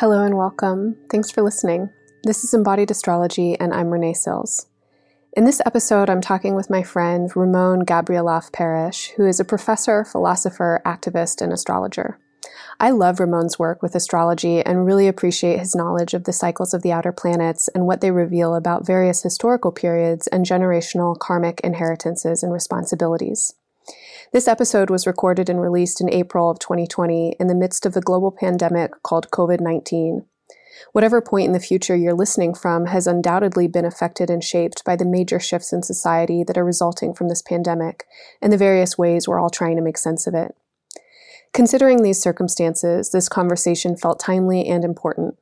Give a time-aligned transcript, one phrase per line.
[0.00, 0.96] Hello and welcome.
[1.10, 1.90] Thanks for listening.
[2.22, 4.66] This is Embodied Astrology, and I'm Renee Sills.
[5.36, 10.06] In this episode, I'm talking with my friend Ramon Gabrieloff Parish, who is a professor,
[10.06, 12.18] philosopher, activist, and astrologer.
[12.80, 16.80] I love Ramon's work with astrology and really appreciate his knowledge of the cycles of
[16.80, 22.42] the outer planets and what they reveal about various historical periods and generational karmic inheritances
[22.42, 23.52] and responsibilities.
[24.32, 28.00] This episode was recorded and released in April of 2020 in the midst of the
[28.00, 30.24] global pandemic called COVID 19.
[30.92, 34.94] Whatever point in the future you're listening from has undoubtedly been affected and shaped by
[34.94, 38.04] the major shifts in society that are resulting from this pandemic
[38.40, 40.54] and the various ways we're all trying to make sense of it.
[41.52, 45.36] Considering these circumstances, this conversation felt timely and important.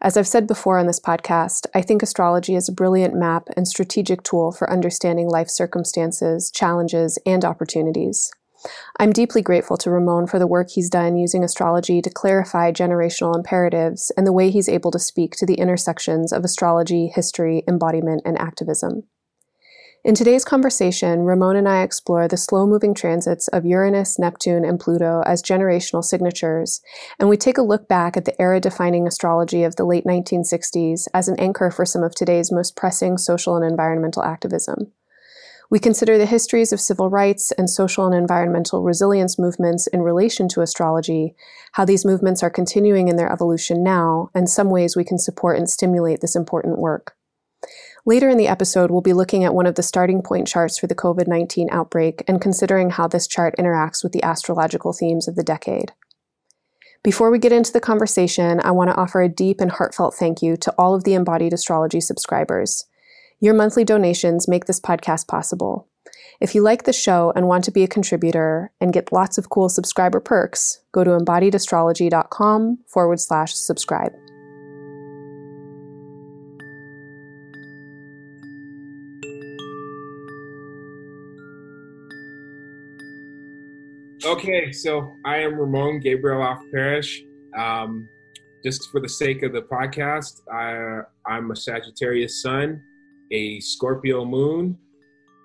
[0.00, 3.66] As I've said before on this podcast, I think astrology is a brilliant map and
[3.66, 8.30] strategic tool for understanding life circumstances, challenges, and opportunities.
[8.98, 13.36] I'm deeply grateful to Ramon for the work he's done using astrology to clarify generational
[13.36, 18.22] imperatives and the way he's able to speak to the intersections of astrology, history, embodiment,
[18.24, 19.02] and activism.
[20.04, 24.78] In today's conversation, Ramon and I explore the slow moving transits of Uranus, Neptune, and
[24.78, 26.82] Pluto as generational signatures,
[27.18, 31.08] and we take a look back at the era defining astrology of the late 1960s
[31.14, 34.92] as an anchor for some of today's most pressing social and environmental activism.
[35.70, 40.48] We consider the histories of civil rights and social and environmental resilience movements in relation
[40.50, 41.34] to astrology,
[41.72, 45.56] how these movements are continuing in their evolution now, and some ways we can support
[45.56, 47.16] and stimulate this important work.
[48.06, 50.86] Later in the episode, we'll be looking at one of the starting point charts for
[50.86, 55.36] the COVID 19 outbreak and considering how this chart interacts with the astrological themes of
[55.36, 55.92] the decade.
[57.02, 60.42] Before we get into the conversation, I want to offer a deep and heartfelt thank
[60.42, 62.84] you to all of the Embodied Astrology subscribers.
[63.40, 65.88] Your monthly donations make this podcast possible.
[66.40, 69.50] If you like the show and want to be a contributor and get lots of
[69.50, 74.12] cool subscriber perks, go to embodiedastrology.com forward slash subscribe.
[84.34, 87.22] Okay, so I am Ramon Gabrieloff Parish.
[87.56, 88.08] Um,
[88.64, 92.82] just for the sake of the podcast, I, I'm a Sagittarius sun,
[93.30, 94.76] a Scorpio moon,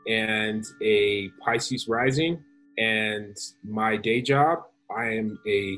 [0.07, 2.43] and a Pisces rising.
[2.79, 4.63] And my day job,
[4.97, 5.77] I am a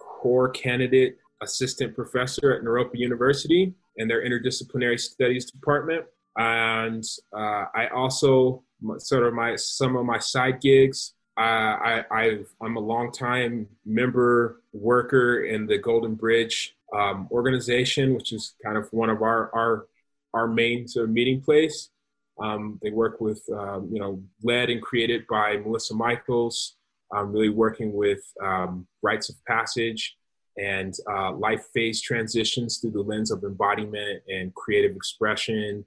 [0.00, 6.04] core candidate assistant professor at Naropa University in their interdisciplinary studies department.
[6.36, 8.64] And uh, I also
[8.98, 12.24] sort of my some of my side gigs I, I
[12.62, 18.88] am a longtime member worker in the Golden Bridge um, organization, which is kind of
[18.92, 19.86] one of our our
[20.34, 21.90] our main sort of meeting place.
[22.38, 26.76] Um, they work with um, you know led and created by Melissa Michaels,
[27.14, 30.16] um, really working with um, rites of passage
[30.58, 35.84] and uh, life phase transitions through the lens of embodiment and creative expression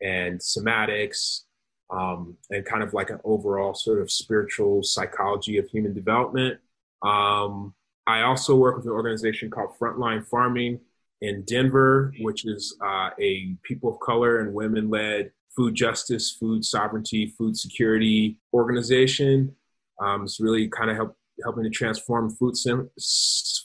[0.00, 1.42] and somatics
[1.90, 6.58] um, and kind of like an overall sort of spiritual psychology of human development.
[7.02, 7.74] Um,
[8.06, 10.80] I also work with an organization called Frontline Farming
[11.20, 16.64] in Denver, which is uh, a people of color and women led food justice, food
[16.64, 19.54] sovereignty, food security organization.
[20.00, 22.90] Um, it's really kind of help, helping to transform food, sim-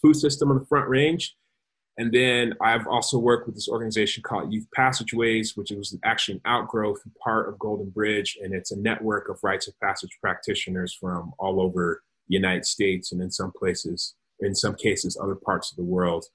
[0.02, 1.36] food system on the front range.
[2.02, 6.42] And then I've also worked with this organization called Youth Passageways, which was actually an
[6.46, 8.40] outgrowth part of Golden Bridge.
[8.42, 13.12] And it's a network of rites of passage practitioners from all over the United States
[13.12, 16.26] and in some places, in some cases, other parts of the world.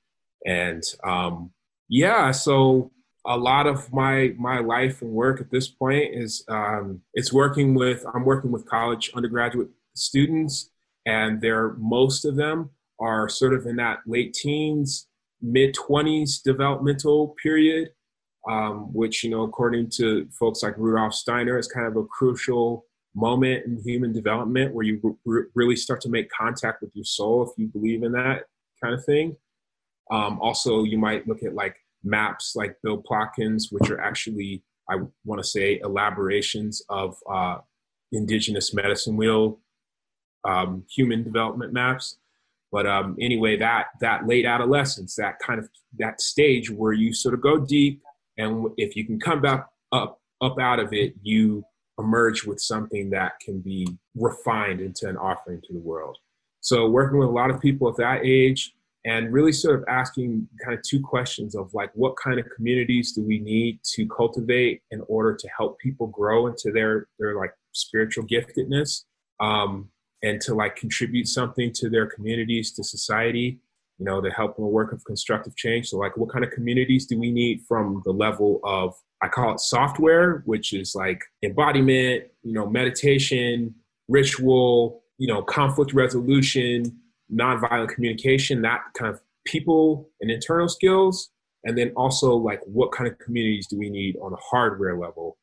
[0.46, 1.50] And um,
[1.88, 2.92] yeah, so
[3.26, 7.74] a lot of my my life and work at this point is um, it's working
[7.74, 10.70] with I'm working with college undergraduate students,
[11.06, 15.08] and they're most of them are sort of in that late teens
[15.46, 17.90] mid 20s developmental period,
[18.50, 22.84] um, which, you know, according to folks like Rudolf Steiner, is kind of a crucial
[23.14, 27.42] moment in human development where you r- really start to make contact with your soul
[27.42, 28.44] if you believe in that
[28.82, 29.36] kind of thing.
[30.10, 34.96] Um, also, you might look at like maps like Bill Plotkin's, which are actually, I
[35.24, 37.58] want to say, elaborations of uh,
[38.12, 39.60] indigenous medicine wheel
[40.44, 42.18] um, human development maps.
[42.76, 45.66] But um, anyway, that that late adolescence, that kind of
[45.98, 48.02] that stage where you sort of go deep,
[48.36, 51.64] and if you can come back up up out of it, you
[51.98, 56.18] emerge with something that can be refined into an offering to the world.
[56.60, 58.74] So working with a lot of people at that age
[59.06, 63.12] and really sort of asking kind of two questions of like what kind of communities
[63.12, 67.54] do we need to cultivate in order to help people grow into their their like
[67.72, 69.04] spiritual giftedness
[69.40, 69.88] um,
[70.22, 73.60] and to like contribute something to their communities, to society.
[73.98, 75.88] you know, to help in the work of constructive change.
[75.88, 79.52] So, like, what kind of communities do we need from the level of, I call
[79.52, 83.74] it software, which is like embodiment, you know, meditation,
[84.08, 86.94] ritual, you know, conflict resolution,
[87.32, 91.30] nonviolent communication, that kind of people and internal skills.
[91.64, 95.38] And then also, like, what kind of communities do we need on a hardware level?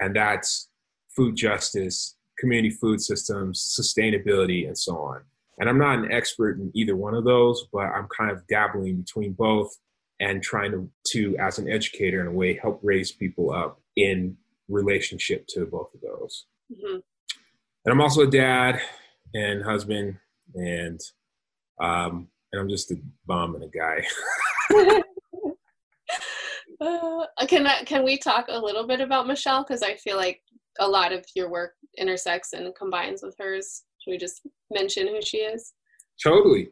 [0.00, 0.68] And that's
[1.14, 5.22] food justice, community food systems, sustainability, and so on.
[5.58, 8.96] And I'm not an expert in either one of those, but I'm kind of dabbling
[8.96, 9.74] between both
[10.20, 14.36] and trying to, to as an educator in a way, help raise people up in
[14.68, 16.46] relationship to both of those.
[16.72, 16.96] Mm-hmm.
[17.84, 18.80] And I'm also a dad
[19.34, 20.16] and husband,
[20.54, 21.00] and
[21.80, 22.96] um, and I'm just a
[23.26, 24.06] bum and a guy.
[26.80, 29.62] uh, can I, can we talk a little bit about Michelle?
[29.62, 30.40] Because I feel like
[30.78, 33.82] a lot of your work intersects and combines with hers.
[33.98, 35.72] Should we just mention who she is?
[36.22, 36.70] Totally.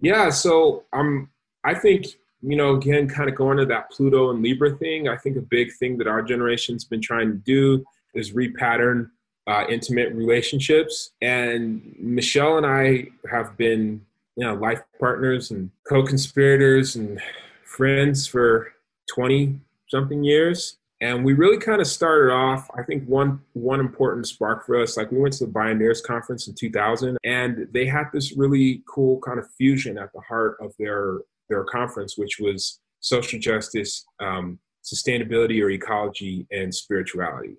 [0.00, 0.30] Yeah.
[0.30, 1.30] So um,
[1.64, 2.06] I think
[2.42, 5.08] you know, again, kind of going to that Pluto and Libra thing.
[5.08, 9.10] I think a big thing that our generation's been trying to do is repattern
[9.46, 11.10] uh, intimate relationships.
[11.20, 14.00] And Michelle and I have been,
[14.36, 17.20] you know, life partners and co-conspirators and
[17.62, 18.72] friends for
[19.14, 19.58] 20
[19.88, 24.66] something years and we really kind of started off i think one one important spark
[24.66, 28.36] for us like we went to the bioneers conference in 2000 and they had this
[28.36, 31.18] really cool kind of fusion at the heart of their
[31.48, 37.56] their conference which was social justice um, sustainability or ecology and spirituality.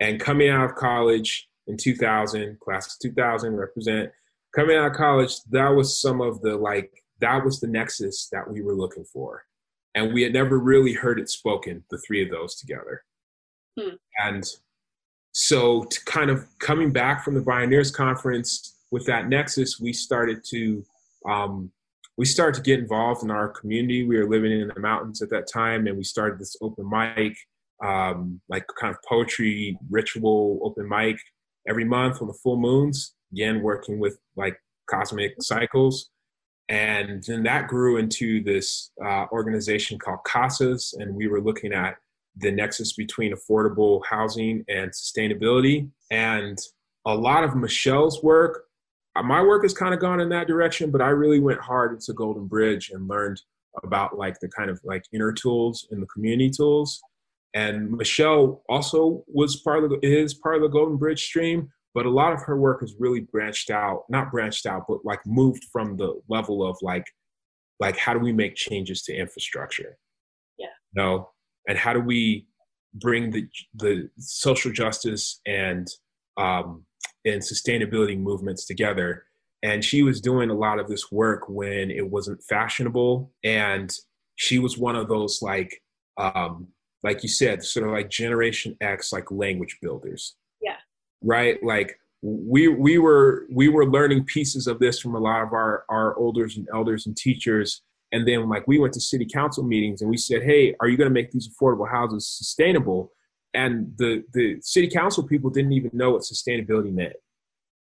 [0.00, 4.10] And coming out of college in 2000 class of 2000 represent
[4.54, 6.90] coming out of college that was some of the like
[7.20, 9.44] that was the nexus that we were looking for
[9.94, 13.02] and we had never really heard it spoken the three of those together.
[13.78, 13.96] Hmm.
[14.18, 14.44] and
[15.32, 20.44] so to kind of coming back from the bioneers conference with that nexus we started
[20.50, 20.84] to
[21.26, 21.72] um,
[22.18, 24.04] we started to get involved in our community.
[24.04, 27.36] We were living in the mountains at that time and we started this open mic
[27.82, 31.16] um, like kind of poetry ritual open mic
[31.68, 33.14] every month on the full moons.
[33.32, 34.56] Again working with like
[34.88, 36.10] cosmic cycles
[36.68, 41.96] and then that grew into this uh, organization called CASAS, and we were looking at
[42.36, 45.90] the nexus between affordable housing and sustainability.
[46.10, 46.58] And
[47.04, 48.64] a lot of Michelle's work,
[49.16, 51.92] uh, my work has kind of gone in that direction, but I really went hard
[51.92, 53.42] into Golden Bridge and learned
[53.82, 57.02] about like the kind of like inner tools and the community tools.
[57.54, 62.06] And Michelle also was part of the, is part of the Golden Bridge stream, but
[62.06, 65.64] a lot of her work has really branched out not branched out but like moved
[65.72, 67.04] from the level of like
[67.80, 69.98] like how do we make changes to infrastructure?
[70.58, 70.68] Yeah.
[70.94, 71.30] No
[71.68, 72.46] and how do we
[72.94, 75.88] bring the the social justice and
[76.36, 76.84] um
[77.24, 79.24] and sustainability movements together?
[79.64, 83.92] And she was doing a lot of this work when it wasn't fashionable and
[84.36, 85.82] she was one of those like
[86.18, 86.68] um
[87.02, 90.36] like you said sort of like generation x like language builders
[91.22, 91.62] right?
[91.62, 95.84] Like we we were we were learning pieces of this from a lot of our
[95.88, 97.82] our elders and elders and teachers.
[98.12, 100.96] And then like we went to city council meetings and we said hey are you
[100.96, 103.12] going to make these affordable houses sustainable?
[103.54, 107.14] And the the city council people didn't even know what sustainability meant.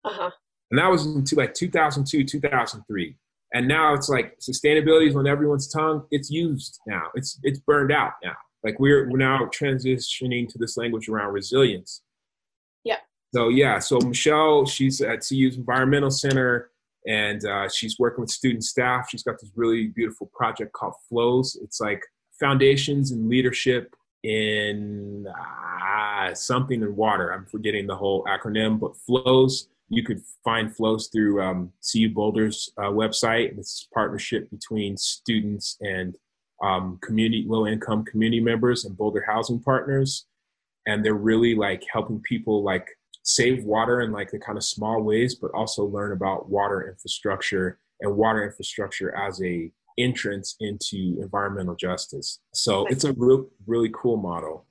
[0.06, 0.32] Uh-huh.
[0.70, 3.16] and that was into like 2002 2003
[3.54, 6.06] and now it's like sustainability is on everyone's tongue.
[6.12, 7.04] It's used now.
[7.16, 8.34] It's it's burned out now.
[8.64, 12.02] Like we're we're now transitioning to this language around resilience
[13.34, 16.70] so yeah, so Michelle, she's at CU's Environmental Center,
[17.08, 19.10] and uh, she's working with student staff.
[19.10, 21.58] She's got this really beautiful project called Flows.
[21.64, 22.04] It's like
[22.40, 27.34] foundations and leadership in uh, something in water.
[27.34, 29.68] I'm forgetting the whole acronym, but Flows.
[29.90, 33.58] You could find Flows through um, CU Boulder's uh, website.
[33.58, 36.16] It's a partnership between students and
[36.64, 40.28] um, community, low income community members and Boulder Housing Partners.
[40.86, 42.88] And they're really like helping people like
[43.24, 47.80] save water in like the kind of small ways, but also learn about water infrastructure
[48.02, 52.40] and water infrastructure as a entrance into environmental justice.
[52.54, 54.66] So it's a real, really cool model.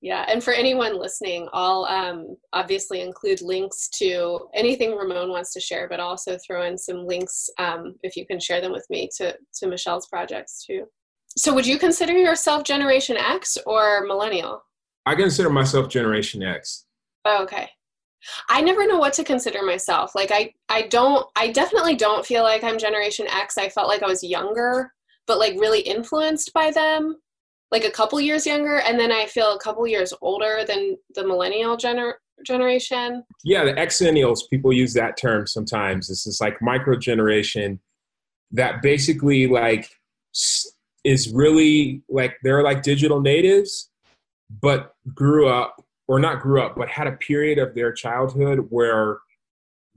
[0.00, 5.60] Yeah, and for anyone listening, I'll um, obviously include links to anything Ramon wants to
[5.60, 9.08] share, but also throw in some links um, if you can share them with me
[9.18, 10.86] to to Michelle's projects too.
[11.36, 14.64] So, would you consider yourself Generation X or Millennial?
[15.06, 16.84] I consider myself Generation X.
[17.24, 17.70] Oh, okay.
[18.48, 20.14] I never know what to consider myself.
[20.14, 23.58] Like I I don't I definitely don't feel like I'm generation X.
[23.58, 24.92] I felt like I was younger,
[25.26, 27.16] but like really influenced by them.
[27.70, 31.26] Like a couple years younger and then I feel a couple years older than the
[31.26, 32.14] millennial gener-
[32.46, 33.24] generation.
[33.44, 36.08] Yeah, the Xennials, people use that term sometimes.
[36.08, 37.80] This is like micro generation.
[38.50, 39.88] that basically like
[41.04, 43.90] is really like they're like digital natives,
[44.60, 49.18] but grew up or not grew up, but had a period of their childhood where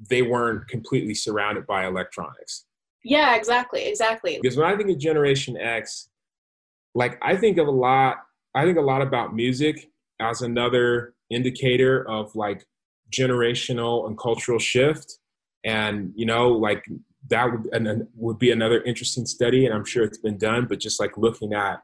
[0.09, 2.65] they weren't completely surrounded by electronics.
[3.03, 4.39] Yeah, exactly, exactly.
[4.41, 6.09] Because when I think of Generation X,
[6.95, 8.17] like I think of a lot,
[8.55, 12.65] I think a lot about music as another indicator of like
[13.11, 15.19] generational and cultural shift.
[15.63, 16.85] And you know, like
[17.29, 20.65] that would and would be another interesting study, and I'm sure it's been done.
[20.67, 21.81] But just like looking at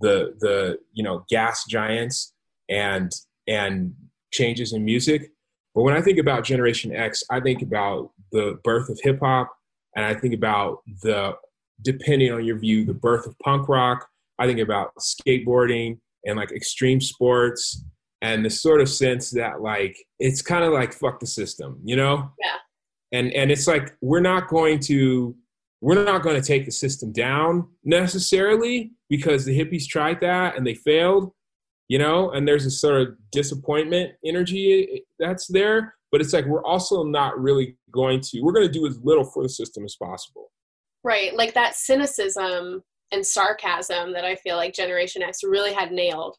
[0.00, 2.32] the the you know gas giants
[2.68, 3.10] and
[3.48, 3.92] and
[4.32, 5.30] changes in music.
[5.74, 9.52] But when I think about Generation X, I think about the birth of hip hop,
[9.96, 11.34] and I think about the
[11.82, 14.06] depending on your view, the birth of punk rock.
[14.38, 17.84] I think about skateboarding and like extreme sports
[18.22, 21.96] and the sort of sense that like it's kind of like fuck the system, you
[21.96, 22.30] know?
[22.44, 22.56] Yeah
[23.12, 25.34] and and it's like we're not going to
[25.80, 30.66] we're not going to take the system down necessarily because the hippies tried that and
[30.66, 31.32] they failed
[31.88, 36.64] you know and there's a sort of disappointment energy that's there but it's like we're
[36.64, 39.96] also not really going to we're going to do as little for the system as
[39.96, 40.50] possible.
[41.04, 46.36] Right like that cynicism and sarcasm that i feel like generation x really had nailed.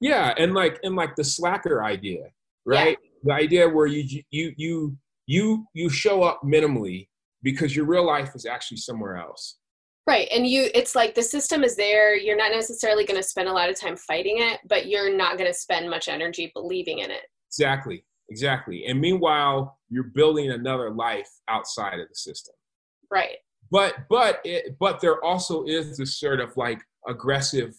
[0.00, 2.24] Yeah and like and like the slacker idea
[2.64, 2.98] right?
[3.24, 3.36] Yeah.
[3.36, 7.08] the idea where you you you you you show up minimally
[7.42, 9.58] because your real life is actually somewhere else
[10.06, 13.48] right and you it's like the system is there you're not necessarily going to spend
[13.48, 17.00] a lot of time fighting it but you're not going to spend much energy believing
[17.00, 17.22] in it.
[17.48, 22.54] Exactly exactly and meanwhile you're building another life outside of the system.
[23.10, 23.36] Right.
[23.70, 27.74] But but it, but there also is this sort of like aggressive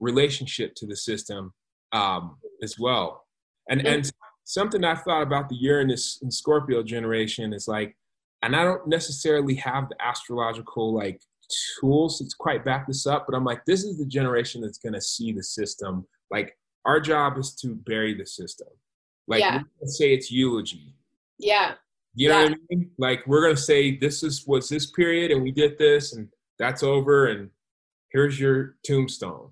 [0.00, 1.52] relationship to the system
[1.92, 3.24] um as well.
[3.68, 3.94] And mm-hmm.
[3.94, 4.12] and
[4.44, 7.96] something I thought about the Uranus and Scorpio generation is like,
[8.42, 11.22] and I don't necessarily have the astrological like
[11.80, 15.00] tools to quite back this up, but I'm like, this is the generation that's gonna
[15.00, 16.06] see the system.
[16.30, 18.68] Like our job is to bury the system.
[19.28, 19.60] Like yeah.
[19.84, 20.94] say it's eulogy.
[21.38, 21.74] Yeah.
[22.14, 22.44] You know yeah.
[22.44, 22.90] what I mean?
[22.98, 26.28] Like we're gonna say this is was this period and we did this and
[26.58, 27.50] that's over and
[28.10, 29.50] here's your tombstone.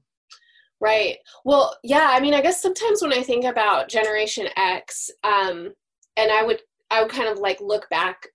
[0.80, 1.18] Right.
[1.44, 5.74] Well, yeah, I mean, I guess sometimes when I think about Generation X, um,
[6.16, 8.26] and I would I would kind of like look back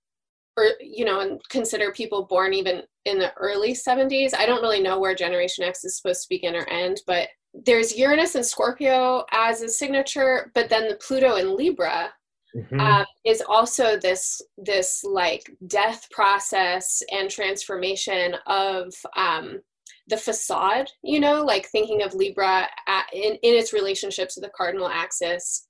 [0.58, 4.34] or you know, and consider people born even in the early 70s.
[4.34, 7.30] I don't really know where Generation X is supposed to begin or end, but
[7.66, 12.14] there's Uranus and Scorpio as a signature, but then the Pluto and Libra
[12.56, 12.80] mm-hmm.
[12.80, 19.62] uh, is also this this like death process and transformation of um,
[20.08, 24.52] the facade, you know, like thinking of Libra at, in, in its relationship to the
[24.56, 25.68] cardinal axis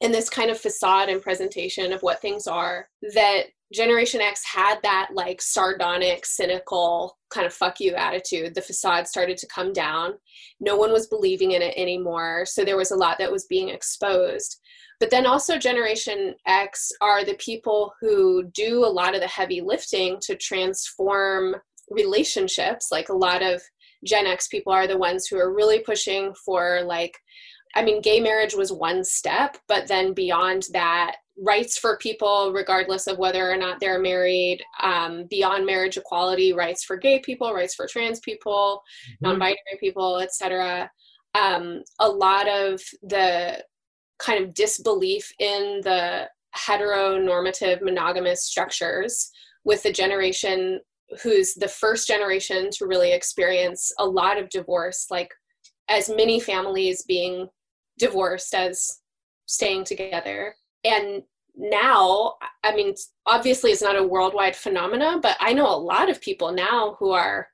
[0.00, 4.78] and this kind of facade and presentation of what things are that Generation X had
[4.82, 8.54] that like sardonic, cynical kind of fuck you attitude.
[8.54, 10.14] The facade started to come down.
[10.60, 12.44] No one was believing in it anymore.
[12.46, 14.58] So there was a lot that was being exposed.
[15.00, 19.60] But then also, Generation X are the people who do a lot of the heavy
[19.60, 21.56] lifting to transform
[21.90, 23.60] relationships like a lot of
[24.04, 27.16] gen x people are the ones who are really pushing for like
[27.74, 33.06] i mean gay marriage was one step but then beyond that rights for people regardless
[33.06, 37.74] of whether or not they're married um, beyond marriage equality rights for gay people rights
[37.74, 39.26] for trans people mm-hmm.
[39.26, 40.90] non-binary people etc
[41.34, 43.62] um, a lot of the
[44.18, 49.30] kind of disbelief in the heteronormative monogamous structures
[49.64, 50.80] with the generation
[51.22, 55.30] who's the first generation to really experience a lot of divorce, like
[55.88, 57.48] as many families being
[57.98, 59.00] divorced as
[59.46, 60.54] staying together.
[60.84, 61.22] And
[61.56, 62.34] now,
[62.64, 62.94] I mean,
[63.26, 67.10] obviously it's not a worldwide phenomena, but I know a lot of people now who
[67.10, 67.48] are,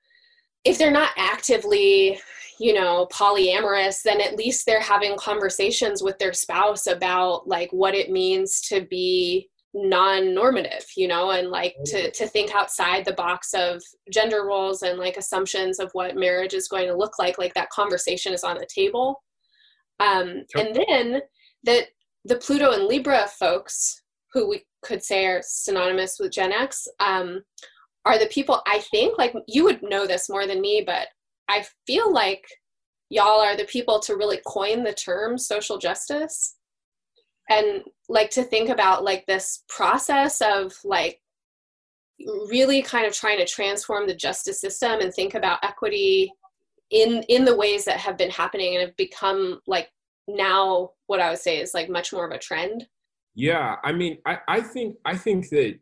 [0.65, 2.21] if they're not actively,
[2.59, 7.95] you know, polyamorous, then at least they're having conversations with their spouse about like what
[7.95, 13.53] it means to be non-normative you know and like to to think outside the box
[13.53, 17.53] of gender roles and like assumptions of what marriage is going to look like like
[17.53, 19.23] that conversation is on the table.
[20.01, 21.21] Um and then
[21.65, 21.89] that
[22.29, 27.43] the pluto and libra folks who we could say are synonymous with gen x um
[28.05, 31.09] are the people i think like you would know this more than me but
[31.49, 32.45] i feel like
[33.11, 36.57] y'all are the people to really coin the term social justice.
[37.51, 41.21] And like to think about like this process of like
[42.51, 46.31] really kind of trying to transform the justice system and think about equity
[46.91, 49.89] in in the ways that have been happening and have become like
[50.29, 52.87] now what i would say is like much more of a trend
[53.35, 55.79] yeah i mean i i think i think that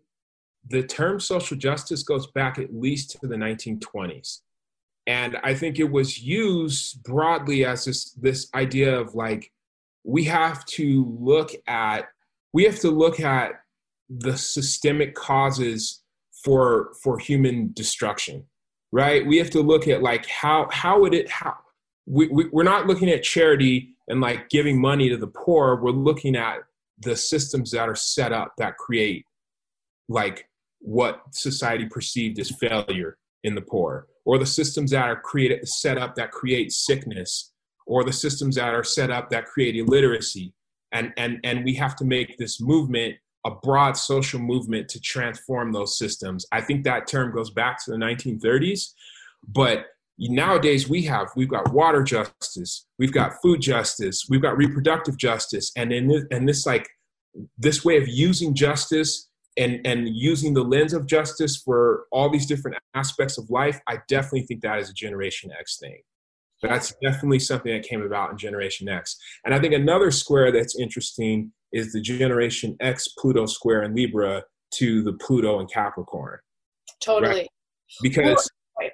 [0.69, 4.41] the term social justice goes back at least to the 1920s.
[5.07, 9.53] And I think it was used broadly as this, this idea of like,
[10.05, 12.09] we have to look at,
[12.53, 13.53] we have to look at
[14.09, 16.03] the systemic causes
[16.45, 18.45] for, for human destruction,
[18.91, 19.25] right?
[19.25, 21.55] We have to look at like how, how would it, how,
[22.07, 25.77] we, we, we're not looking at charity and like giving money to the poor.
[25.77, 26.59] We're looking at
[26.99, 29.25] the systems that are set up that create
[30.09, 30.49] like
[30.81, 35.99] what society perceived as failure in the poor, or the systems that are created set
[35.99, 37.53] up that create sickness,
[37.87, 40.53] or the systems that are set up that create illiteracy.
[40.93, 45.73] And and and we have to make this movement a broad social movement to transform
[45.73, 46.47] those systems.
[46.51, 48.93] I think that term goes back to the 1930s,
[49.47, 49.87] but
[50.19, 55.73] nowadays we have we've got water justice, we've got food justice, we've got reproductive justice,
[55.77, 56.89] and in this, and this like
[57.59, 62.47] this way of using justice and and using the lens of justice for all these
[62.47, 66.01] different aspects of life i definitely think that is a generation x thing.
[66.63, 69.17] That's definitely something that came about in generation x.
[69.45, 74.45] And i think another square that's interesting is the generation x pluto square in libra
[74.75, 76.39] to the pluto and capricorn.
[77.03, 77.35] Totally.
[77.35, 77.49] Right?
[78.03, 78.91] because well,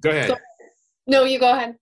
[0.00, 0.36] go ahead
[1.06, 1.76] no you go ahead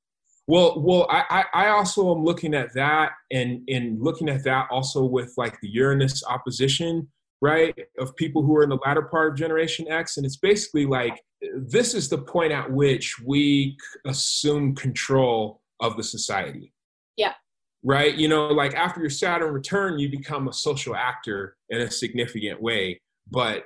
[0.47, 5.03] well, well, I, I also am looking at that and and looking at that also
[5.03, 7.09] with like the Uranus opposition
[7.45, 10.17] right, of people who are in the latter part of Generation X.
[10.17, 11.23] And it's basically like
[11.59, 13.77] this is the point at which we
[14.07, 16.73] assume control of the society.
[17.19, 17.35] Yeah.
[17.83, 18.15] Right?
[18.15, 22.63] You know, like after your Saturn return, you become a social actor in a significant
[22.63, 22.99] way.
[23.31, 23.65] But,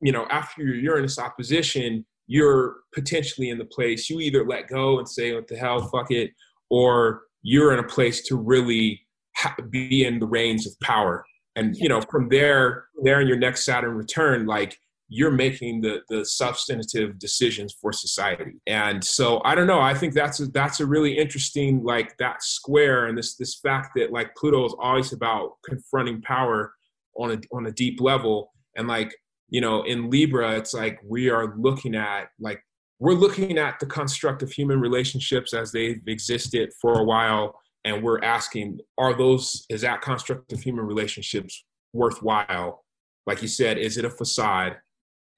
[0.00, 4.98] you know, after your Uranus opposition, you're potentially in the place you either let go
[4.98, 6.30] and say, what the hell, fuck it,
[6.70, 9.00] or you're in a place to really
[9.36, 11.24] ha- be in the reins of power.
[11.54, 16.00] And you know from there there in your next saturn return like you're making the
[16.10, 18.60] the substantive decisions for society.
[18.66, 22.42] And so i don't know i think that's a, that's a really interesting like that
[22.42, 26.74] square and this this fact that like pluto is always about confronting power
[27.18, 28.52] on a on a deep level.
[28.76, 29.14] And like
[29.48, 32.62] you know in libra it's like we are looking at like
[32.98, 37.54] we're looking at the construct of human relationships as they've existed for a while
[37.84, 42.84] and we're asking are those is that construct of human relationships worthwhile?
[43.26, 44.76] Like you said is it a facade?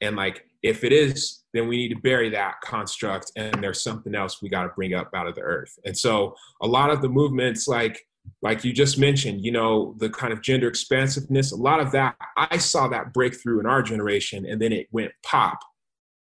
[0.01, 4.15] And like if it is then we need to bury that construct and there's something
[4.15, 5.79] else we got to bring up out of the earth.
[5.85, 8.01] And so a lot of the movements like
[8.43, 12.17] like you just mentioned you know the kind of gender expansiveness a lot of that
[12.37, 15.59] i saw that breakthrough in our generation and then it went pop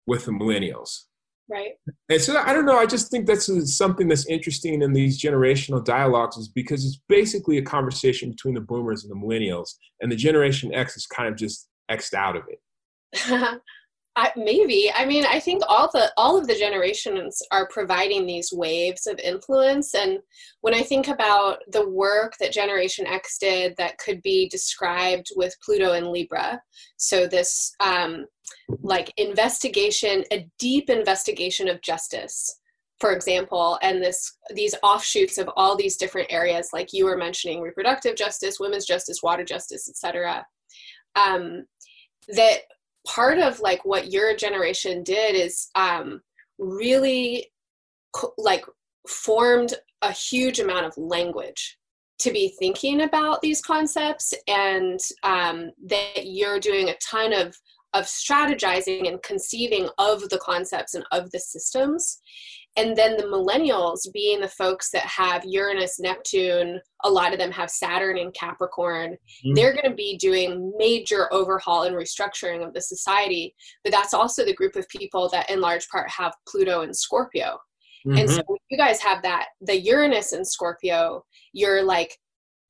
[0.06, 1.04] with the millennials
[1.50, 1.72] Right.
[2.11, 2.76] And so I don't know.
[2.76, 7.56] I just think that's something that's interesting in these generational dialogues is because it's basically
[7.56, 11.37] a conversation between the boomers and the millennials, and the Generation X is kind of
[11.37, 12.61] just xed out of it.
[14.18, 14.90] I, maybe.
[14.92, 19.16] I mean, I think all the all of the generations are providing these waves of
[19.20, 20.18] influence, and
[20.61, 25.54] when I think about the work that Generation X did, that could be described with
[25.64, 26.61] Pluto and Libra.
[26.96, 27.72] So this.
[27.81, 28.26] Um,
[28.81, 32.59] like investigation, a deep investigation of justice,
[32.98, 37.61] for example, and this these offshoots of all these different areas, like you were mentioning,
[37.61, 40.46] reproductive justice, women's justice, water justice, etc.
[41.14, 41.66] Um,
[42.28, 42.61] that
[43.09, 46.21] part of like what your generation did is um,
[46.59, 47.51] really
[48.12, 48.64] co- like
[49.09, 51.79] formed a huge amount of language
[52.18, 57.57] to be thinking about these concepts and um, that you're doing a ton of
[57.94, 62.21] of strategizing and conceiving of the concepts and of the systems.
[62.78, 67.50] And then the millennials being the folks that have Uranus, Neptune, a lot of them
[67.50, 69.54] have Saturn and Capricorn, mm-hmm.
[69.54, 73.52] they're going to be doing major overhaul and restructuring of the society.
[73.82, 77.58] But that's also the group of people that, in large part, have Pluto and Scorpio.
[78.06, 78.18] Mm-hmm.
[78.18, 82.16] And so you guys have that, the Uranus and Scorpio, you're like,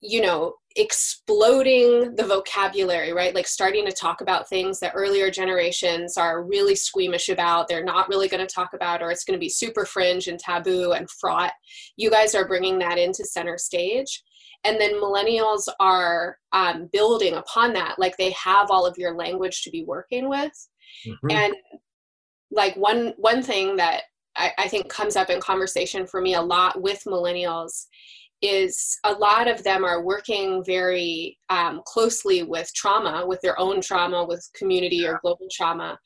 [0.00, 3.34] you know, exploding the vocabulary, right?
[3.34, 8.08] Like starting to talk about things that earlier generations are really squeamish about, they're not
[8.08, 11.10] really going to talk about, or it's going to be super fringe and taboo and
[11.10, 11.52] fraught.
[11.96, 14.22] You guys are bringing that into center stage.
[14.64, 17.96] And then millennials are um, building upon that.
[17.98, 20.52] Like they have all of your language to be working with.
[21.06, 21.30] Mm-hmm.
[21.30, 21.54] And
[22.50, 24.04] like one one thing that
[24.36, 27.86] I, I think comes up in conversation for me a lot with millennials
[28.42, 33.80] is a lot of them are working very um, closely with trauma, with their own
[33.80, 35.98] trauma, with community or global trauma.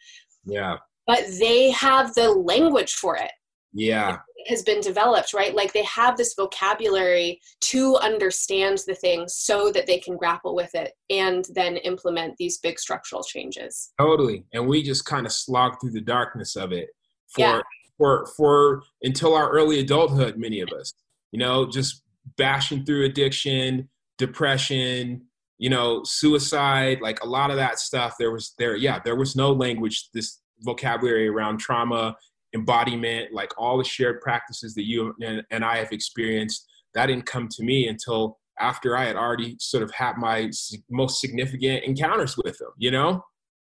[0.44, 0.76] Yeah.
[1.06, 3.32] But they have the language for it.
[3.74, 4.18] Yeah.
[4.48, 5.54] has been developed, right?
[5.54, 10.74] Like they have this vocabulary to understand the thing so that they can grapple with
[10.74, 13.92] it and then implement these big structural changes.
[13.98, 14.44] Totally.
[14.52, 16.88] And we just kind of slog through the darkness of it
[17.28, 17.60] for yeah.
[17.96, 20.92] for for until our early adulthood, many of us.
[21.30, 22.01] You know, just
[22.36, 25.22] bashing through addiction, depression,
[25.58, 28.14] you know, suicide, like a lot of that stuff.
[28.18, 32.16] There was there, yeah, there was no language, this vocabulary around trauma
[32.54, 37.26] embodiment, like all the shared practices that you and, and I have experienced, that didn't
[37.26, 40.50] come to me until after I had already sort of had my
[40.90, 43.24] most significant encounters with them, you know?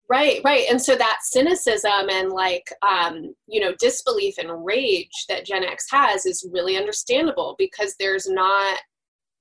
[0.09, 0.67] Right, right.
[0.71, 5.87] And so that cynicism and like, um, you know, disbelief and rage that Gen X
[5.91, 8.79] has is really understandable because there's not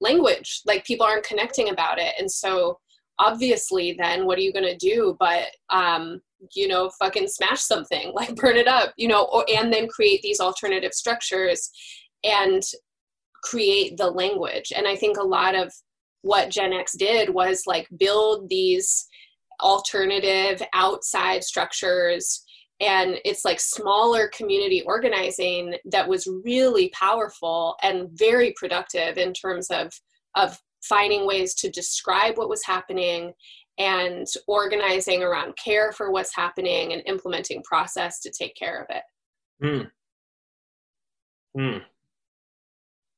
[0.02, 2.16] language, like people aren't connecting about it.
[2.18, 2.80] And so
[3.20, 6.22] obviously then what are you going to do but um,
[6.54, 10.22] you know fucking smash something like burn it up you know or, and then create
[10.22, 11.70] these alternative structures
[12.24, 12.62] and
[13.44, 15.72] create the language and i think a lot of
[16.24, 19.08] what gen x did was like build these
[19.62, 22.44] alternative outside structures
[22.82, 29.68] and it's like smaller community organizing that was really powerful and very productive in terms
[29.72, 29.92] of
[30.36, 33.34] of finding ways to describe what was happening
[33.78, 39.04] and organizing around care for what's happening and implementing process to take care of it.
[41.56, 41.60] Hmm.
[41.60, 41.78] Hmm.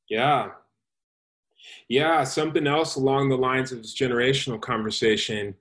[0.10, 0.50] Yeah.
[1.89, 5.56] Yeah, something else along the lines of this generational conversation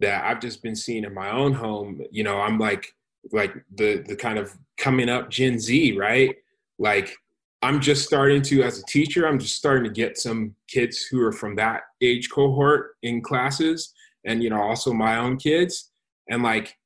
[0.00, 2.02] that I've just been seeing in my own home.
[2.10, 2.94] You know, I'm like
[3.32, 6.36] like the the kind of coming up Gen Z, right?
[6.78, 7.14] Like
[7.62, 11.20] I'm just starting to, as a teacher, I'm just starting to get some kids who
[11.22, 13.92] are from that age cohort in classes,
[14.24, 15.90] and you know, also my own kids.
[16.28, 16.76] And like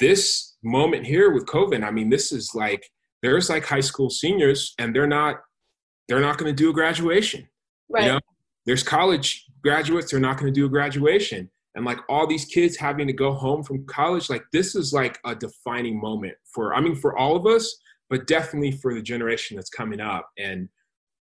[0.00, 2.90] this moment here with COVID, I mean, this is like
[3.22, 5.36] there's like high school seniors, and they're not
[6.08, 7.48] they're not going to do a graduation.
[7.88, 8.04] Right.
[8.04, 8.20] You know,
[8.64, 11.50] there's college graduates, they're not going to do a graduation.
[11.76, 15.18] And like all these kids having to go home from college, like this is like
[15.26, 17.76] a defining moment for, I mean, for all of us,
[18.08, 20.30] but definitely for the generation that's coming up.
[20.38, 20.70] And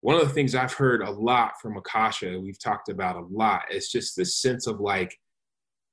[0.01, 3.63] one of the things I've heard a lot from Akasha, we've talked about a lot,
[3.73, 5.19] is just this sense of like,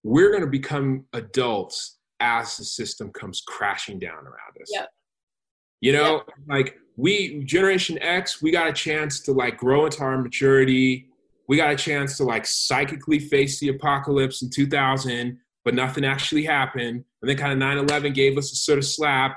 [0.04, 4.70] we're going to become adults as the system comes crashing down around us.
[4.72, 4.90] Yep.
[5.82, 6.36] You know, yep.
[6.48, 11.08] like we, Generation X, we got a chance to like grow into our maturity.
[11.52, 16.46] We got a chance to like psychically face the apocalypse in 2000, but nothing actually
[16.46, 17.04] happened.
[17.22, 19.36] And then kind of 9 11 gave us a sort of slap.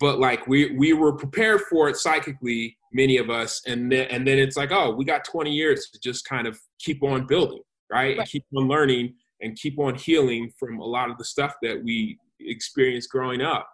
[0.00, 3.62] But like we we were prepared for it psychically many of us.
[3.64, 6.58] And then and then it's like oh we got 20 years to just kind of
[6.80, 8.18] keep on building right, right.
[8.18, 11.80] and keep on learning and keep on healing from a lot of the stuff that
[11.80, 13.68] we experienced growing up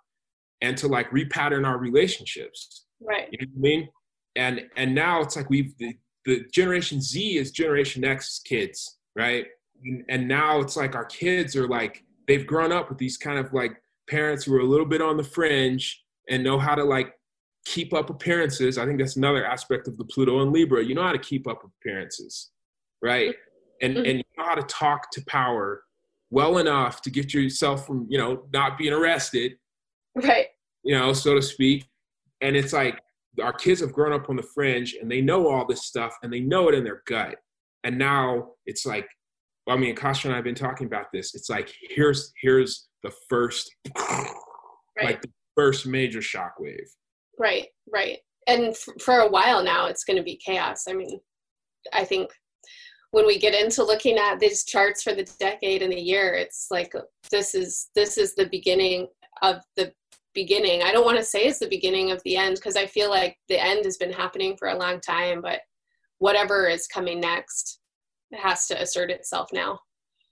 [0.61, 2.85] and to like repattern our relationships.
[3.01, 3.29] Right.
[3.33, 3.89] You know what i mean?
[4.37, 5.73] And and now it's like we've
[6.25, 9.47] the, generation z is generation x kids right
[9.85, 13.39] and, and now it's like our kids are like they've grown up with these kind
[13.39, 13.73] of like
[14.09, 17.15] parents who are a little bit on the fringe and know how to like
[17.65, 18.79] keep up appearances.
[18.79, 20.85] I think that's another aspect of the Pluto and Libra.
[20.85, 22.51] You know how to keep up appearances,
[23.03, 23.35] right?
[23.83, 24.05] And mm-hmm.
[24.07, 25.83] and you know how to talk to power
[26.31, 29.57] well enough to get yourself from you know not being arrested,
[30.15, 30.47] right?
[30.83, 31.87] You know, so to speak.
[32.41, 32.99] And it's like
[33.43, 36.33] our kids have grown up on the fringe and they know all this stuff and
[36.33, 37.37] they know it in their gut.
[37.85, 39.09] And now it's like,
[39.67, 41.35] well, I mean, Kasha and I have been talking about this.
[41.35, 44.35] It's like here's here's the first, right.
[45.03, 46.89] like the first major shockwave.
[47.39, 48.19] Right, right.
[48.47, 50.85] And f- for a while now, it's going to be chaos.
[50.89, 51.21] I mean,
[51.93, 52.31] I think
[53.13, 56.67] when we get into looking at these charts for the decade and the year, it's
[56.71, 56.95] like
[57.31, 59.09] this is this is the beginning
[59.43, 59.93] of the
[60.35, 60.83] beginning.
[60.83, 63.37] I don't want to say it's the beginning of the end because I feel like
[63.49, 65.61] the end has been happening for a long time, but
[66.19, 67.81] whatever is coming next
[68.31, 69.81] it has to assert itself now.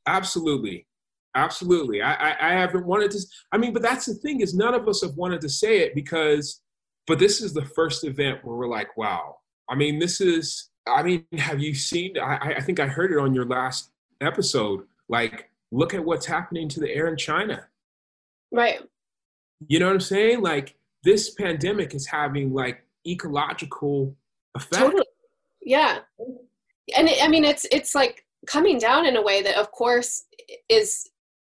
[0.07, 0.87] Absolutely.
[1.35, 2.01] Absolutely.
[2.03, 3.21] I, I, I haven't wanted to.
[3.53, 5.95] I mean, but that's the thing is none of us have wanted to say it
[5.95, 6.63] because,
[7.07, 9.37] but this is the first event where we're like, wow.
[9.69, 10.71] I mean, this is.
[10.87, 12.19] I mean, have you seen?
[12.19, 14.85] I, I think I heard it on your last episode.
[15.09, 17.67] Like, look at what's happening to the air in China.
[18.51, 18.81] Right.
[19.67, 20.43] You know what I'm saying?
[20.43, 24.15] Like, this pandemic is having like ecological
[24.55, 24.75] effect.
[24.75, 25.05] Totally.
[25.63, 26.01] Yeah.
[26.97, 30.25] And it, I mean, it's it's like coming down in a way that, of course,
[30.69, 31.09] is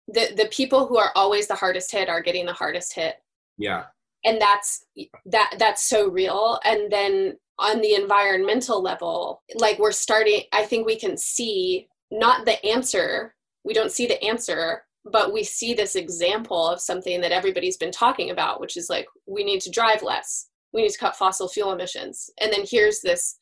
[0.07, 3.15] the the people who are always the hardest hit are getting the hardest hit
[3.57, 3.85] yeah
[4.25, 4.85] and that's
[5.25, 10.85] that that's so real and then on the environmental level like we're starting i think
[10.85, 15.95] we can see not the answer we don't see the answer but we see this
[15.95, 20.03] example of something that everybody's been talking about which is like we need to drive
[20.03, 20.47] less.
[20.73, 22.29] We need to cut fossil fuel emissions.
[22.39, 23.35] And then here's this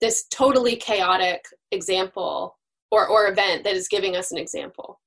[0.00, 2.58] this totally chaotic example
[2.90, 5.00] or or event that is giving us an example.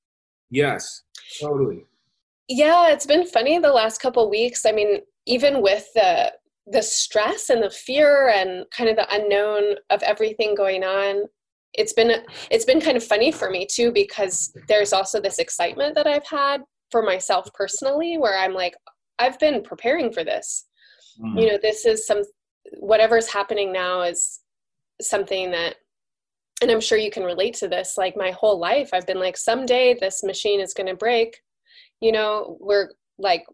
[0.50, 1.02] Yes
[1.40, 1.84] totally.
[2.48, 4.64] Yeah it's been funny the last couple weeks.
[4.64, 6.32] I mean even with the
[6.68, 11.26] the stress and the fear and kind of the unknown of everything going on
[11.76, 15.94] it's been it's been kind of funny for me too because there's also this excitement
[15.94, 18.74] that I've had for myself personally where I'm like
[19.18, 20.66] I've been preparing for this.
[21.20, 21.40] Mm.
[21.40, 22.22] You know, this is some
[22.78, 24.40] whatever's happening now is
[25.00, 25.76] something that
[26.62, 29.36] and I'm sure you can relate to this like my whole life I've been like
[29.36, 31.40] someday this machine is going to break.
[32.00, 33.44] You know, we're like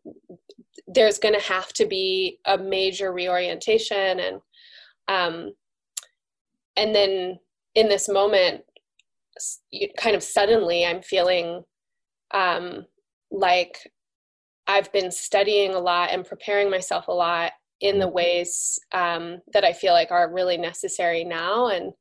[0.87, 4.41] there's going to have to be a major reorientation and
[5.09, 5.53] um
[6.77, 7.39] and then
[7.75, 8.63] in this moment
[9.97, 11.63] kind of suddenly i'm feeling
[12.33, 12.85] um
[13.31, 13.91] like
[14.67, 18.15] i've been studying a lot and preparing myself a lot in the mm-hmm.
[18.15, 21.93] ways um, that i feel like are really necessary now and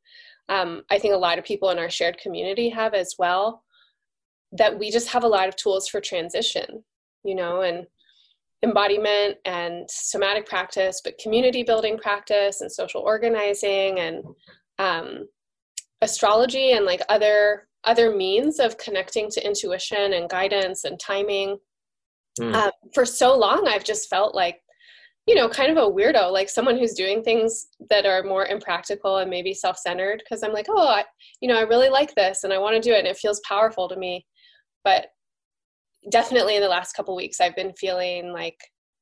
[0.50, 3.64] um, i think a lot of people in our shared community have as well
[4.52, 6.84] that we just have a lot of tools for transition
[7.24, 7.88] you know and
[8.64, 14.24] embodiment and somatic practice, but community building practice and social organizing and
[14.78, 15.28] um,
[16.02, 21.58] astrology and like other other means of connecting to intuition and guidance and timing.
[22.40, 22.54] Mm.
[22.54, 24.62] Um, for so long, I've just felt like,
[25.26, 29.18] you know, kind of a weirdo, like someone who's doing things that are more impractical
[29.18, 30.20] and maybe self-centered.
[30.20, 31.06] Because I'm like, oh, I,
[31.42, 33.42] you know, I really like this and I want to do it, and it feels
[33.48, 34.28] powerful to me.
[34.84, 35.08] But
[36.10, 38.58] definitely in the last couple weeks i've been feeling like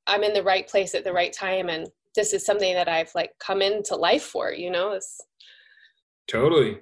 [0.07, 3.11] i'm in the right place at the right time and this is something that i've
[3.15, 5.21] like come into life for you know it's
[6.27, 6.79] totally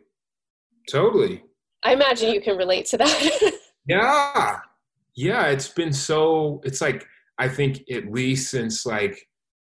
[0.90, 1.44] totally.
[1.84, 3.54] I imagine you can relate to that.
[3.90, 4.60] Yeah.
[5.16, 9.18] Yeah it's been so it's like i think at least since like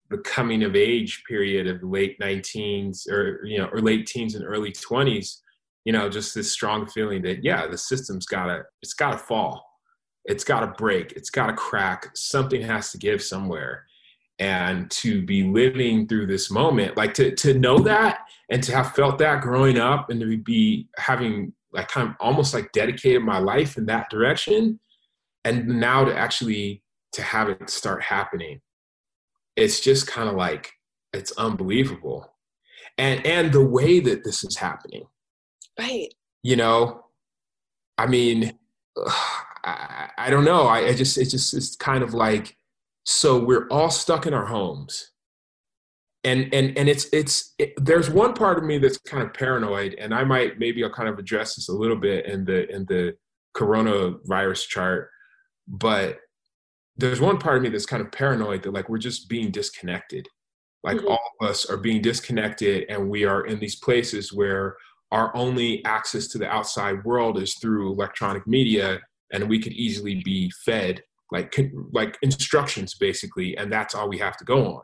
[0.09, 4.33] the coming of age period of the late 19s or you know or late teens
[4.33, 5.37] and early 20s
[5.85, 9.67] you know just this strong feeling that yeah the system's gotta it's gotta fall.
[10.27, 11.13] It's got to break.
[11.13, 12.11] It's got to crack.
[12.15, 13.85] Something has to give somewhere
[14.39, 18.19] and to be living through this moment like to to know that
[18.51, 22.53] and to have felt that growing up and to be having like kind of almost
[22.53, 24.79] like dedicated my life in that direction
[25.43, 28.61] and now to actually to have it start happening.
[29.55, 30.73] It's just kind of like
[31.13, 32.33] it's unbelievable.
[32.97, 35.05] And and the way that this is happening.
[35.79, 36.13] Right.
[36.43, 37.05] You know?
[37.97, 38.57] I mean
[39.63, 40.63] I, I don't know.
[40.63, 42.55] I, I just it's just it's kind of like
[43.09, 45.11] so we're all stuck in our homes.
[46.23, 49.93] And and and it's it's it, there's one part of me that's kind of paranoid
[49.93, 52.85] and i might maybe i'll kind of address this a little bit in the in
[52.85, 53.15] the
[53.55, 55.09] coronavirus chart
[55.67, 56.19] but
[56.97, 60.27] there's one part of me that's kind of paranoid that like we're just being disconnected.
[60.83, 61.07] Like mm-hmm.
[61.07, 64.75] all of us are being disconnected and we are in these places where
[65.11, 68.99] our only access to the outside world is through electronic media
[69.31, 71.55] and we could easily be fed like
[71.91, 74.83] like instructions basically and that's all we have to go on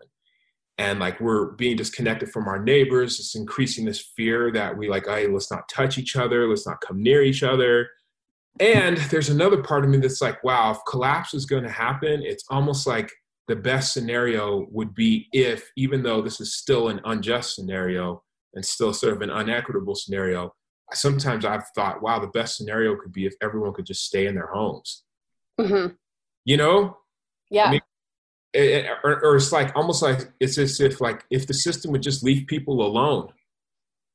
[0.78, 5.06] and like we're being disconnected from our neighbors it's increasing this fear that we like
[5.06, 7.88] hey let's not touch each other let's not come near each other
[8.60, 12.22] and there's another part of me that's like wow if collapse is going to happen
[12.24, 13.12] it's almost like
[13.48, 18.66] the best scenario would be if even though this is still an unjust scenario and
[18.66, 20.54] still sort of an unequitable scenario
[20.96, 24.36] sometimes I've thought, wow, the best scenario could be if everyone could just stay in
[24.36, 25.04] their homes.
[25.60, 25.94] Mm-hmm.
[26.46, 26.98] You know?
[27.50, 27.66] Yeah.
[27.66, 27.82] I mean,
[28.54, 32.04] it, or, or, it's like almost like it's as if like if the system would
[32.04, 33.30] just leave people alone.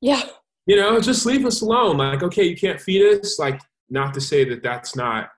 [0.00, 0.22] Yeah.
[0.66, 1.96] You know, just leave us alone.
[1.96, 3.38] Like, okay, you can't feed us.
[3.38, 3.60] Like,
[3.90, 5.30] not to say that that's not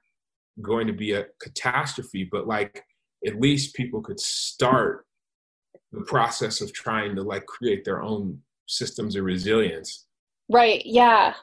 [0.61, 2.85] going to be a catastrophe, but like
[3.27, 5.07] at least people could start
[5.93, 10.07] the process of trying to like create their own systems of resilience
[10.51, 10.85] Right.
[10.85, 11.35] Yeah.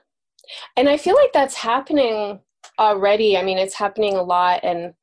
[0.75, 2.41] And I feel like that's happening
[2.77, 3.37] already.
[3.37, 4.59] I mean, it's happening a lot.
[4.63, 4.93] And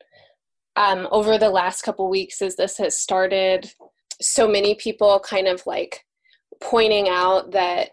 [0.77, 3.73] um, over the last couple weeks, as this has started,
[4.21, 6.05] so many people kind of like
[6.61, 7.91] pointing out that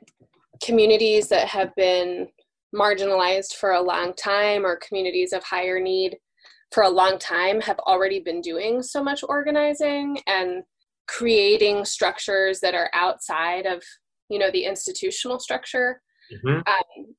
[0.64, 2.28] communities that have been
[2.74, 6.18] marginalized for a long time or communities of higher need
[6.72, 10.64] for a long time have already been doing so much organizing and
[11.08, 13.84] creating structures that are outside of
[14.30, 16.60] you know the institutional structure mm-hmm.
[16.60, 17.16] um,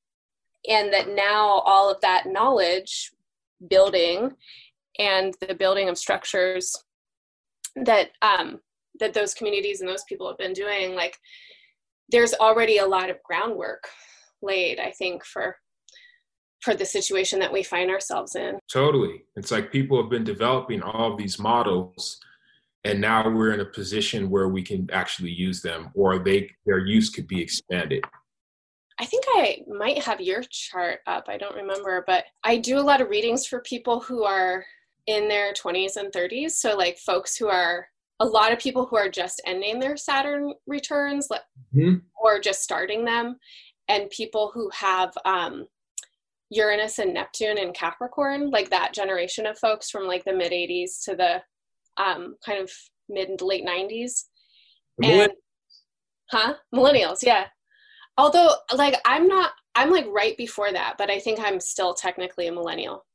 [0.67, 3.11] and that now all of that knowledge
[3.69, 4.31] building
[4.99, 6.75] and the building of structures
[7.75, 8.59] that um,
[8.99, 11.17] that those communities and those people have been doing like
[12.09, 13.87] there's already a lot of groundwork
[14.41, 15.55] laid i think for
[16.63, 18.57] for the situation that we find ourselves in.
[18.71, 19.25] Totally.
[19.35, 22.19] It's like people have been developing all of these models
[22.85, 26.79] and now we're in a position where we can actually use them or they their
[26.79, 28.03] use could be expanded.
[28.99, 31.25] I think I might have your chart up.
[31.27, 34.63] I don't remember, but I do a lot of readings for people who are
[35.07, 36.51] in their 20s and 30s.
[36.51, 37.87] So, like folks who are
[38.19, 41.27] a lot of people who are just ending their Saturn returns
[41.75, 41.95] mm-hmm.
[42.21, 43.37] or just starting them,
[43.87, 45.67] and people who have um,
[46.49, 51.03] Uranus and Neptune and Capricorn, like that generation of folks from like the mid 80s
[51.05, 51.41] to the
[52.01, 52.71] um, kind of
[53.09, 54.25] mid and late 90s.
[55.01, 55.31] And,
[56.31, 56.53] huh?
[56.73, 57.45] Millennials, yeah.
[58.17, 62.47] Although, like, I'm not, I'm like right before that, but I think I'm still technically
[62.47, 63.05] a millennial.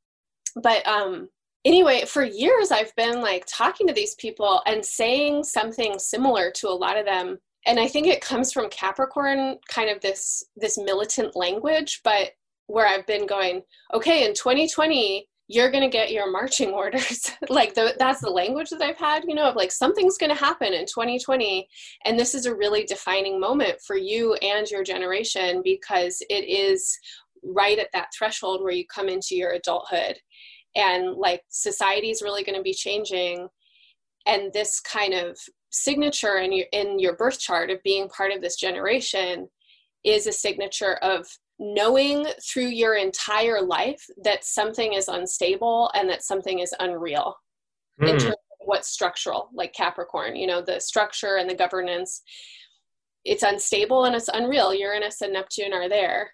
[0.60, 1.28] But um,
[1.64, 6.68] anyway, for years I've been like talking to these people and saying something similar to
[6.68, 7.38] a lot of them.
[7.66, 12.30] And I think it comes from Capricorn, kind of this this militant language, but
[12.66, 17.32] where I've been going, okay, in 2020, you're going to get your marching orders.
[17.48, 20.36] like the, that's the language that I've had, you know, of like something's going to
[20.36, 21.66] happen in 2020.
[22.04, 26.96] And this is a really defining moment for you and your generation because it is
[27.42, 30.18] right at that threshold where you come into your adulthood.
[30.74, 33.48] And like society is really going to be changing.
[34.26, 35.38] And this kind of
[35.70, 39.48] signature in your, in your birth chart of being part of this generation
[40.04, 41.26] is a signature of
[41.58, 47.34] knowing through your entire life that something is unstable and that something is unreal
[48.00, 48.08] mm.
[48.08, 52.22] in terms of what's structural, like Capricorn, you know, the structure and the governance.
[53.24, 54.72] It's unstable and it's unreal.
[54.72, 56.30] Uranus and Neptune are there.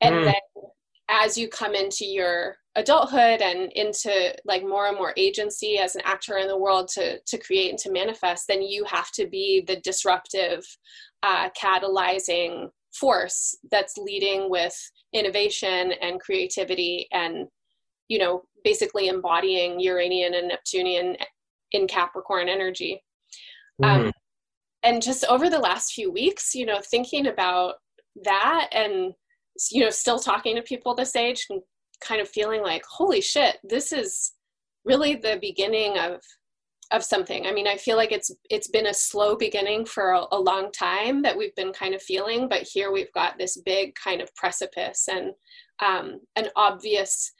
[0.00, 0.24] And mm.
[0.26, 0.64] then
[1.08, 6.00] as you come into your adulthood and into like more and more agency as an
[6.04, 9.62] actor in the world to to create and to manifest then you have to be
[9.66, 10.64] the disruptive
[11.22, 14.74] uh, catalyzing force that's leading with
[15.12, 17.46] innovation and creativity and
[18.08, 21.14] you know basically embodying uranian and neptunian
[21.72, 23.02] in capricorn energy
[23.82, 24.06] mm-hmm.
[24.06, 24.12] um,
[24.82, 27.74] and just over the last few weeks you know thinking about
[28.24, 29.12] that and
[29.70, 31.46] you know still talking to people this age
[32.02, 34.32] kind of feeling like holy shit this is
[34.84, 36.20] really the beginning of
[36.92, 37.46] of something.
[37.46, 40.70] I mean, I feel like it's it's been a slow beginning for a, a, long
[40.72, 44.32] time that we've been kind of feeling, but here we've got this big kind of
[44.36, 45.32] precipice and
[45.84, 47.32] um, an obvious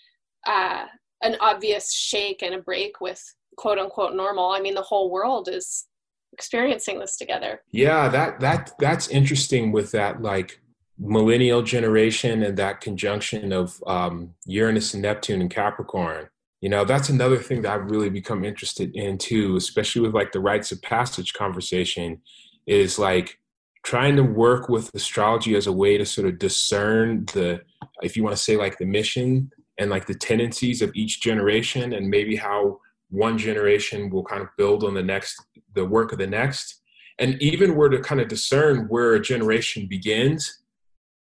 [0.47, 0.87] uh,
[1.23, 3.23] an obvious shake and a break with
[3.57, 4.51] quote unquote normal.
[4.51, 5.87] I mean, the whole world is
[6.33, 7.61] experiencing this together.
[7.71, 10.61] Yeah, that that that's interesting with that like
[10.99, 16.29] millennial generation and that conjunction of um, Uranus and Neptune and Capricorn
[16.61, 20.31] you know that's another thing that i've really become interested in too especially with like
[20.31, 22.21] the rites of passage conversation
[22.69, 23.41] is like
[23.83, 27.61] trying to work with astrology as a way to sort of discern the
[28.03, 31.93] if you want to say like the mission and like the tendencies of each generation
[31.93, 32.79] and maybe how
[33.11, 35.41] one generation will kind of build on the next
[35.75, 36.81] the work of the next.
[37.19, 40.62] And even where to kind of discern where a generation begins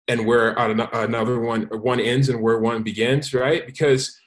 [0.09, 4.19] and where another one one ends and where one begins right because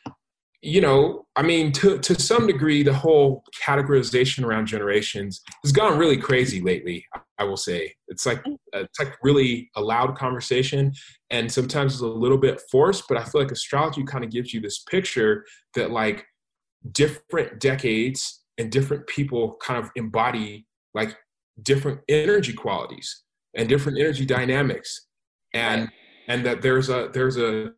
[0.62, 5.98] you know, I mean, to to some degree, the whole categorization around generations has gone
[5.98, 7.06] really crazy lately.
[7.38, 10.92] I will say it's like it's like really a loud conversation,
[11.30, 13.06] and sometimes it's a little bit forced.
[13.08, 16.26] But I feel like astrology kind of gives you this picture that like
[16.92, 21.16] different decades and different people kind of embody like
[21.62, 23.24] different energy qualities
[23.56, 25.08] and different energy dynamics,
[25.54, 25.90] and
[26.28, 27.72] and that there's a there's a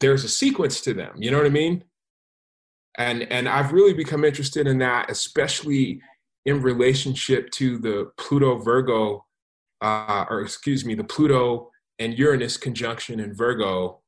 [0.00, 1.14] there's a sequence to them.
[1.16, 1.84] You know what I mean?
[2.98, 6.00] and and I've really become interested in that, especially
[6.44, 9.26] in relationship to the Pluto Virgo,
[9.80, 14.00] uh, or excuse me, the Pluto and Uranus conjunction in Virgo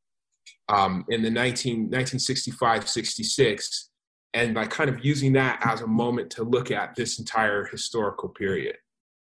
[0.69, 3.91] um, in the 19, 1965 66,
[4.35, 8.29] and by kind of using that as a moment to look at this entire historical
[8.31, 8.77] period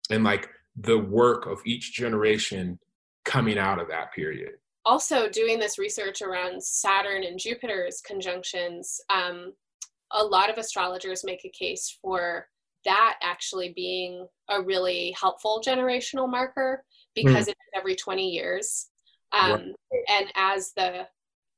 [0.10, 2.80] and like the work of each generation
[3.26, 4.52] coming out of that period
[4.86, 9.54] also doing this research around Saturn and Jupiter's conjunctions, um,
[10.12, 12.48] a lot of astrologers make a case for
[12.86, 16.84] that actually being a really helpful generational marker
[17.14, 17.50] because mm.
[17.50, 18.88] it's every 20 years.
[19.32, 20.04] Um, right.
[20.10, 21.06] And as the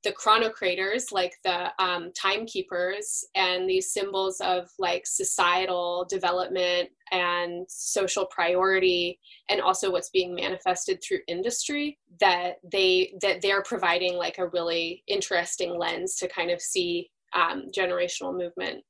[0.04, 8.26] the chronocrators, like the um, timekeepers, and these symbols of like societal development and social
[8.26, 14.48] priority, and also what's being manifested through industry, that they that they're providing like a
[14.48, 18.84] really interesting lens to kind of see um, generational movement.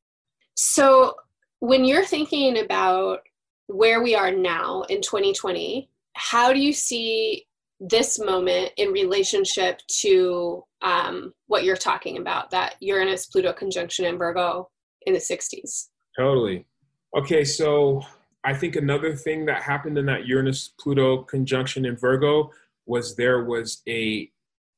[0.56, 1.16] So
[1.60, 3.20] when you're thinking about
[3.68, 7.46] where we are now in 2020, how do you see
[7.80, 14.18] this moment in relationship to um, what you're talking about that Uranus Pluto conjunction in
[14.18, 14.70] Virgo
[15.06, 15.88] in the 60s.
[16.18, 16.66] Totally.
[17.16, 18.02] Okay, so
[18.44, 22.52] I think another thing that happened in that Uranus Pluto conjunction in Virgo
[22.86, 24.32] was there was a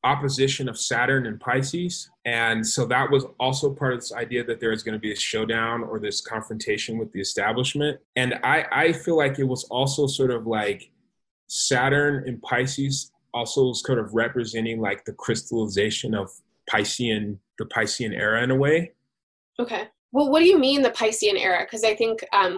[0.04, 2.10] opposition of Saturn and Pisces.
[2.26, 5.14] And so that was also part of this idea that there is going to be
[5.14, 8.00] a showdown or this confrontation with the establishment.
[8.18, 10.92] And I, I feel like it was also sort of like
[11.48, 16.30] Saturn and Pisces also is kind of representing like the crystallization of
[16.70, 18.94] Piscean, the Piscean era in a way.
[19.60, 19.88] Okay.
[20.12, 21.66] Well, what do you mean the Piscean era?
[21.66, 22.58] Because I think um,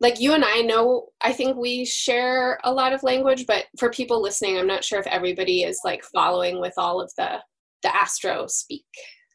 [0.00, 3.90] like you and I know, I think we share a lot of language, but for
[3.90, 7.38] people listening, I'm not sure if everybody is like following with all of the
[7.82, 8.84] the astro speak.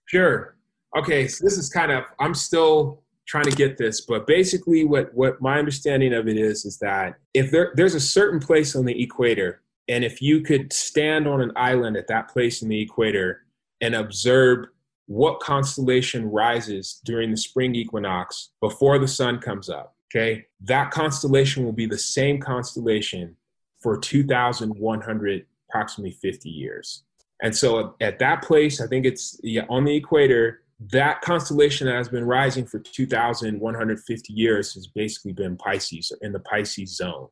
[0.06, 0.58] Sure.
[0.98, 5.14] Okay, so this is kind of I'm still trying to get this, but basically what
[5.14, 8.86] what my understanding of it is is that if there there's a certain place on
[8.86, 12.82] the equator and if you could stand on an island at that place in the
[12.82, 13.46] equator
[13.82, 14.66] and observe
[15.06, 21.66] what constellation rises during the spring equinox before the sun comes up Okay, that constellation
[21.66, 23.36] will be the same constellation
[23.82, 27.04] for 2,100, approximately 50 years.
[27.42, 30.62] And so at that place, I think it's yeah, on the equator,
[30.92, 36.40] that constellation that has been rising for 2,150 years has basically been Pisces in the
[36.40, 37.28] Pisces zone.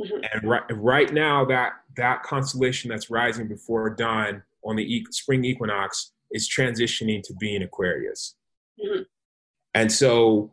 [0.00, 0.24] Mm-hmm.
[0.32, 5.44] And right, right now, that, that constellation that's rising before dawn on the e- spring
[5.44, 8.36] equinox is transitioning to being Aquarius.
[8.82, 9.02] Mm-hmm.
[9.74, 10.52] And so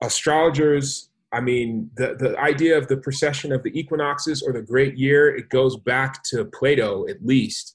[0.00, 4.96] astrologers i mean the, the idea of the precession of the equinoxes or the great
[4.96, 7.74] year it goes back to plato at least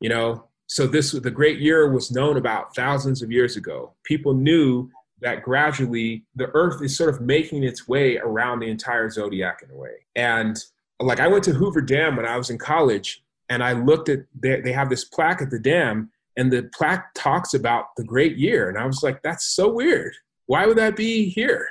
[0.00, 4.34] you know so this the great year was known about thousands of years ago people
[4.34, 4.90] knew
[5.20, 9.70] that gradually the earth is sort of making its way around the entire zodiac in
[9.70, 10.64] a way and
[11.00, 14.20] like i went to hoover dam when i was in college and i looked at
[14.38, 18.36] they, they have this plaque at the dam and the plaque talks about the great
[18.36, 20.14] year and i was like that's so weird
[20.48, 21.68] why would that be here?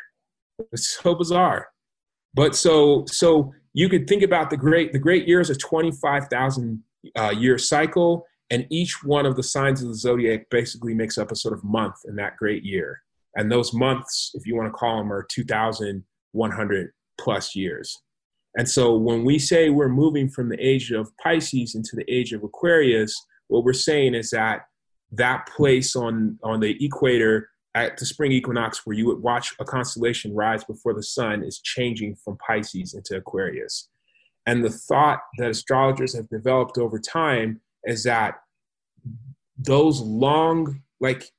[0.72, 1.70] It's so bizarre.
[2.34, 6.84] But so so you could think about the great the great year is a 25,000
[7.16, 11.32] uh, year cycle, and each one of the signs of the zodiac basically makes up
[11.32, 13.02] a sort of month in that great year.
[13.38, 18.02] And those months, if you want to call them, are 2,100 plus years.
[18.58, 22.34] And so when we say we're moving from the age of Pisces into the age
[22.34, 23.16] of Aquarius,
[23.48, 24.62] what we're saying is that
[25.12, 29.66] that place on on the equator at the spring equinox where you would watch a
[29.66, 33.90] constellation rise before the sun is changing from Pisces into Aquarius.
[34.48, 38.36] And the thought that astrologers have developed over time is that
[39.58, 41.30] those long, like,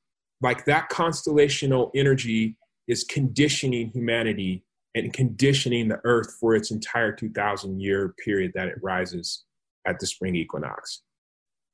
[0.41, 4.65] like that constellational energy is conditioning humanity
[4.95, 9.45] and conditioning the earth for its entire 2000 year period that it rises
[9.87, 11.03] at the spring equinox.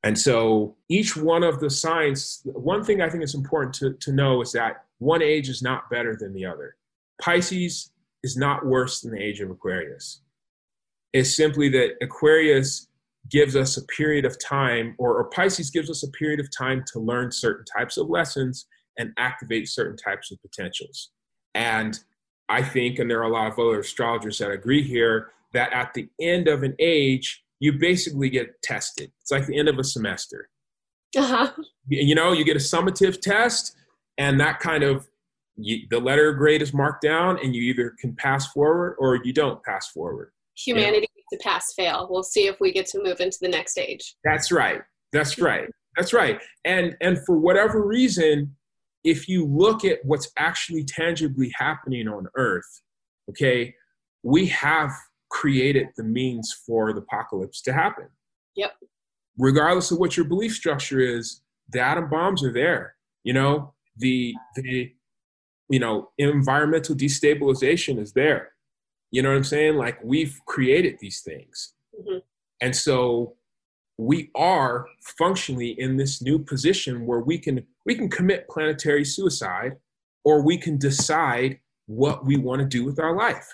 [0.02, 4.12] And so each one of the signs, one thing I think is important to, to
[4.12, 6.76] know is that one age is not better than the other.
[7.20, 7.90] Pisces
[8.22, 10.20] is not worse than the age of Aquarius.
[11.12, 12.88] It's simply that Aquarius
[13.30, 16.84] gives us a period of time, or, or Pisces gives us a period of time
[16.92, 18.66] to learn certain types of lessons
[18.98, 21.10] and activate certain types of potentials.
[21.54, 21.98] And
[22.48, 25.94] I think, and there are a lot of other astrologers that agree here, that at
[25.94, 29.10] the end of an age, you basically get tested.
[29.20, 30.50] It's like the end of a semester.
[31.16, 31.50] Uh-huh.
[31.88, 33.74] You know, you get a summative test,
[34.18, 35.08] and that kind of
[35.56, 39.32] you, the letter grade is marked down, and you either can pass forward or you
[39.32, 40.32] don't pass forward.
[40.56, 41.38] Humanity yeah.
[41.38, 42.06] to pass fail.
[42.10, 44.16] We'll see if we get to move into the next stage.
[44.24, 44.82] That's right.
[45.12, 45.68] That's right.
[45.96, 46.40] That's right.
[46.64, 48.54] And and for whatever reason,
[49.04, 52.82] if you look at what's actually tangibly happening on Earth,
[53.30, 53.74] okay,
[54.22, 54.90] we have
[55.30, 58.06] created the means for the apocalypse to happen.
[58.56, 58.72] Yep.
[59.38, 62.94] Regardless of what your belief structure is, the atom bombs are there.
[63.24, 64.92] You know, the the
[65.68, 68.52] you know, environmental destabilization is there.
[69.14, 69.76] You know what I'm saying?
[69.76, 71.72] Like we've created these things.
[71.96, 72.18] Mm-hmm.
[72.60, 73.36] And so
[73.96, 74.86] we are
[75.16, 79.76] functionally in this new position where we can we can commit planetary suicide
[80.24, 83.46] or we can decide what we want to do with our life.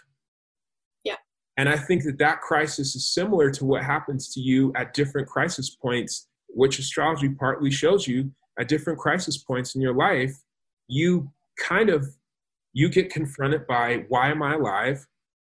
[1.04, 1.16] Yeah.
[1.58, 5.28] And I think that that crisis is similar to what happens to you at different
[5.28, 10.32] crisis points, which astrology partly shows you at different crisis points in your life.
[10.88, 12.08] You kind of
[12.72, 15.06] you get confronted by why am I alive?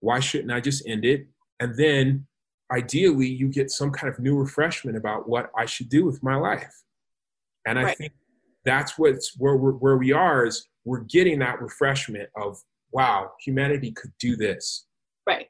[0.05, 1.25] Why shouldn't I just end it?
[1.59, 2.27] And then
[2.71, 6.35] ideally you get some kind of new refreshment about what I should do with my
[6.35, 6.83] life.
[7.65, 7.97] And I right.
[7.97, 8.13] think
[8.65, 13.91] that's what's where we're, where we are is we're getting that refreshment of wow, humanity
[13.93, 14.85] could do this.
[15.25, 15.47] Right.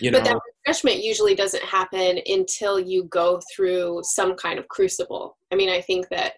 [0.00, 0.20] You know?
[0.20, 5.36] But that refreshment usually doesn't happen until you go through some kind of crucible.
[5.52, 6.36] I mean, I think that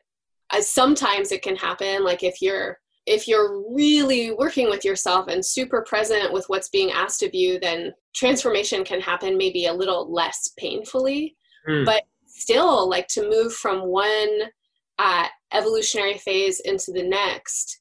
[0.53, 5.45] uh, sometimes it can happen, like if you're if you're really working with yourself and
[5.45, 10.13] super present with what's being asked of you, then transformation can happen maybe a little
[10.13, 11.37] less painfully.
[11.69, 11.85] Mm.
[11.85, 14.43] But still, like to move from one
[14.99, 17.79] uh, evolutionary phase into the next,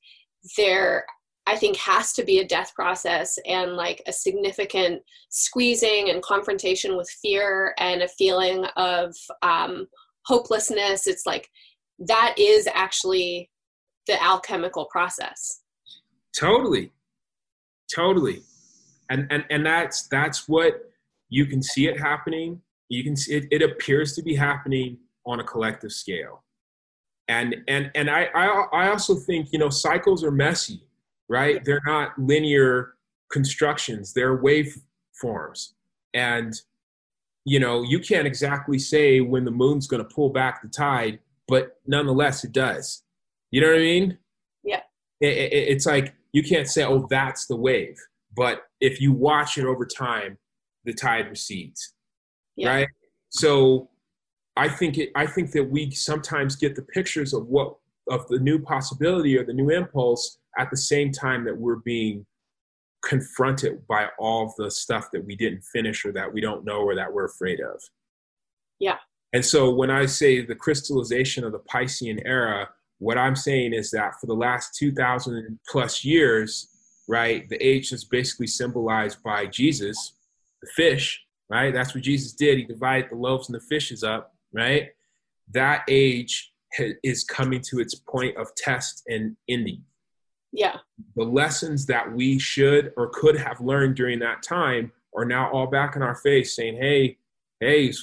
[0.58, 1.06] there
[1.48, 6.96] I think has to be a death process and like a significant squeezing and confrontation
[6.96, 9.88] with fear and a feeling of um,
[10.26, 11.08] hopelessness.
[11.08, 11.50] It's like
[12.00, 13.50] that is actually
[14.08, 15.62] the alchemical process.
[16.38, 16.92] Totally,
[17.94, 18.42] totally,
[19.10, 20.92] and and and that's that's what
[21.30, 22.62] you can see it happening.
[22.90, 23.46] You can see it.
[23.52, 26.44] It appears to be happening on a collective scale,
[27.28, 30.82] and and and I I, I also think you know cycles are messy,
[31.28, 31.64] right?
[31.64, 32.94] They're not linear
[33.30, 34.14] constructions.
[34.14, 35.74] They're waveforms,
[36.14, 36.54] and
[37.44, 41.20] you know you can't exactly say when the moon's going to pull back the tide,
[41.50, 43.04] but nonetheless it does
[43.52, 44.18] you know what I mean?
[44.64, 44.82] Yeah.
[45.20, 47.98] It, it, it's like you can't say, "Oh, that's the wave,"
[48.36, 50.38] but if you watch it over time,
[50.86, 51.94] the tide recedes.
[52.56, 52.70] Yeah.
[52.70, 52.88] Right.
[53.30, 53.90] So,
[54.58, 55.12] I think it.
[55.16, 57.76] I think that we sometimes get the pictures of what
[58.10, 62.26] of the new possibility or the new impulse at the same time that we're being
[63.04, 66.96] confronted by all the stuff that we didn't finish or that we don't know or
[66.96, 67.82] that we're afraid of.
[68.80, 68.98] Yeah.
[69.34, 72.70] And so when I say the crystallization of the Piscean era,
[73.02, 76.70] what I'm saying is that for the last 2,000 plus years,
[77.08, 80.14] right, the age is basically symbolized by Jesus,
[80.62, 81.74] the fish, right?
[81.74, 82.60] That's what Jesus did.
[82.60, 84.90] He divided the loaves and the fishes up, right?
[85.52, 86.54] That age
[87.04, 89.82] is coming to its point of test and ending.
[90.54, 90.78] Yeah.
[91.16, 95.66] The lessons that we should or could have learned during that time are now all
[95.66, 97.18] back in our face saying, hey,
[97.62, 97.94] hey,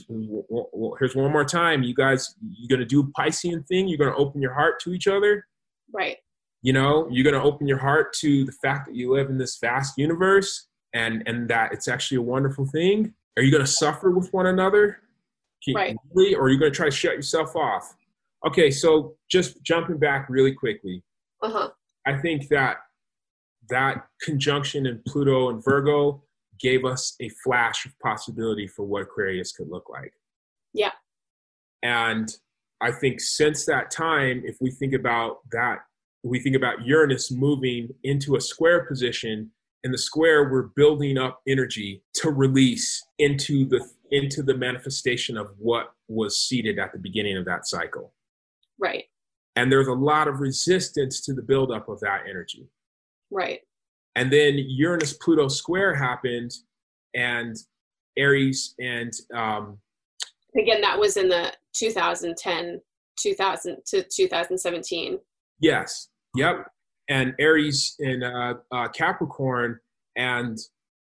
[0.99, 1.83] here's one more time.
[1.83, 3.89] You guys, you're gonna do Piscean thing.
[3.89, 5.45] You're gonna open your heart to each other.
[5.93, 6.17] Right.
[6.63, 9.59] You know, you're gonna open your heart to the fact that you live in this
[9.61, 13.13] vast universe and and that it's actually a wonderful thing.
[13.37, 14.99] Are you gonna suffer with one another?
[15.75, 15.97] right.
[16.15, 17.95] Really, or are you gonna try to shut yourself off?
[18.47, 21.03] Okay, so just jumping back really quickly.
[21.43, 21.71] Uh-huh.
[22.07, 22.79] I think that
[23.69, 26.23] that conjunction in Pluto and Virgo
[26.59, 30.13] gave us a flash of possibility for what Aquarius could look like.
[30.73, 30.93] Yeah.
[31.83, 32.29] And
[32.81, 35.79] I think since that time, if we think about that,
[36.23, 39.51] we think about Uranus moving into a square position.
[39.85, 45.51] In the square, we're building up energy to release into the into the manifestation of
[45.59, 48.13] what was seeded at the beginning of that cycle.
[48.79, 49.05] Right.
[49.55, 52.69] And there's a lot of resistance to the buildup of that energy.
[53.31, 53.61] Right.
[54.19, 56.51] And then Uranus Pluto square happened,
[57.15, 57.57] and
[58.17, 59.79] Aries and um,
[60.61, 62.81] again that was in the 2010
[63.17, 65.19] 2000 to 2017.
[65.61, 66.09] Yes.
[66.35, 66.67] Yep.
[67.09, 69.79] And Aries in uh, uh, Capricorn,
[70.17, 70.59] and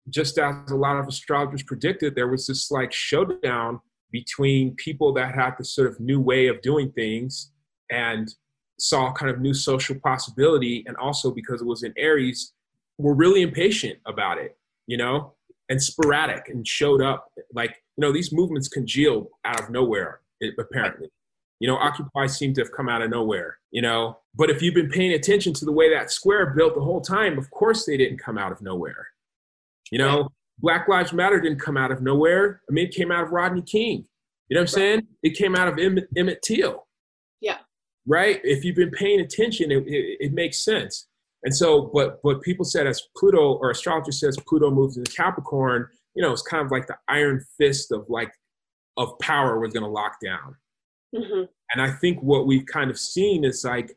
[0.09, 3.79] just as a lot of astrologers predicted, there was this like showdown
[4.11, 7.51] between people that had this sort of new way of doing things
[7.91, 8.35] and
[8.81, 12.55] saw kind of new social possibility, and also because it was in Aries,
[12.99, 15.35] were really impatient about it, you know,
[15.69, 20.49] and sporadic and showed up like, you know, these movements congealed out of nowhere, eh,
[20.59, 21.09] apparently.
[21.61, 24.19] You know, Occupy seemed to have come out of nowhere, you know.
[24.35, 27.39] But if you've been paying attention to the way that square built the whole time,
[27.39, 29.07] of course they didn't come out of nowhere.
[29.91, 30.29] You know,
[30.59, 32.63] Black Lives Matter didn't come out of nowhere.
[32.69, 34.07] I mean, it came out of Rodney King.
[34.49, 35.07] You know what I'm saying?
[35.23, 36.87] It came out of Emmett, Emmett Till.
[37.41, 37.59] Yeah.
[38.07, 38.41] Right?
[38.43, 41.09] If you've been paying attention, it, it, it makes sense.
[41.45, 45.89] And so, but but people said as Pluto or astrology says Pluto moves into Capricorn,
[46.15, 48.33] you know, it's kind of like the iron fist of like
[48.97, 50.57] of power was going to lock down.
[51.15, 51.45] Mm-hmm.
[51.73, 53.97] And I think what we've kind of seen is like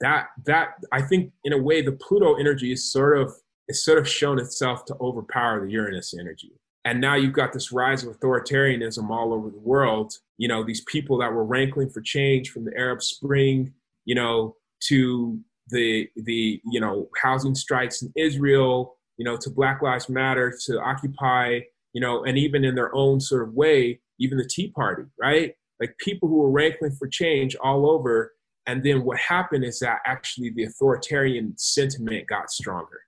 [0.00, 3.34] that that I think in a way the Pluto energy is sort of
[3.68, 6.52] is sort of shown itself to overpower the Uranus energy.
[6.84, 10.14] And now you've got this rise of authoritarianism all over the world.
[10.38, 13.72] You know, these people that were rankling for change from the Arab Spring,
[14.04, 14.56] you know,
[14.88, 15.38] to
[15.68, 20.80] the the you know housing strikes in Israel, you know, to Black Lives Matter, to
[20.80, 21.60] Occupy,
[21.92, 25.54] you know, and even in their own sort of way, even the Tea Party, right?
[25.80, 28.32] Like people who were rankling for change all over.
[28.66, 33.00] And then what happened is that actually the authoritarian sentiment got stronger.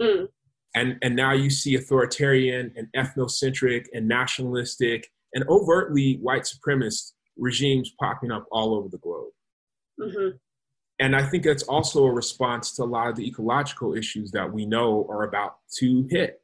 [0.00, 0.28] Mm.
[0.74, 7.92] And, and now you see authoritarian and ethnocentric and nationalistic and overtly white supremacist regimes
[7.98, 9.30] popping up all over the globe.
[9.98, 10.36] Mm-hmm
[11.00, 14.52] and I think that's also a response to a lot of the ecological issues that
[14.52, 16.42] we know are about to hit.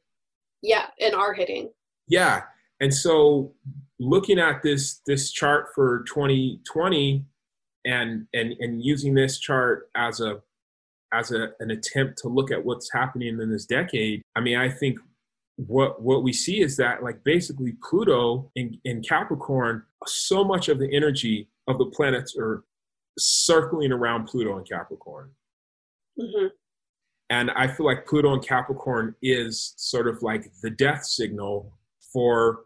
[0.63, 1.69] Yeah, and are hitting.
[2.07, 2.41] Yeah,
[2.79, 3.53] and so
[3.99, 7.23] looking at this this chart for 2020
[7.85, 10.41] and and and using this chart as a
[11.13, 14.69] as a, an attempt to look at what's happening in this decade, I mean, I
[14.69, 14.99] think
[15.55, 20.79] what what we see is that like basically Pluto in, in Capricorn, so much of
[20.79, 22.63] the energy of the planets are
[23.17, 25.31] circling around Pluto and Capricorn.
[26.19, 26.47] Mm-hmm.
[27.29, 31.77] And I feel like Pluto and Capricorn is sort of like the death signal
[32.13, 32.61] for,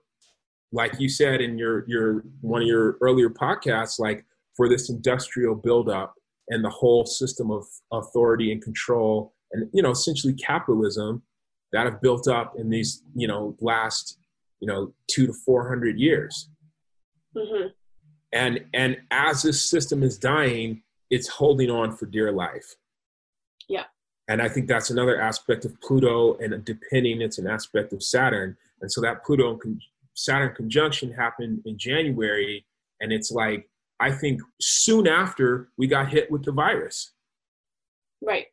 [0.71, 4.25] like you said in your your one of your earlier podcasts, like
[4.55, 6.13] for this industrial buildup
[6.49, 11.23] and the whole system of authority and control and you know essentially capitalism
[11.71, 14.17] that have built up in these you know last
[14.59, 16.49] you know two to four hundred years
[17.35, 17.67] mm-hmm.
[18.33, 22.75] And and as this system is dying it's holding on for dear life
[23.67, 23.83] yeah
[24.27, 28.55] and i think that's another aspect of pluto and depending it's an aspect of saturn
[28.81, 29.81] and so that pluto and
[30.13, 32.65] saturn conjunction happened in january
[33.01, 33.67] and it's like
[33.99, 37.13] i think soon after we got hit with the virus
[38.21, 38.47] right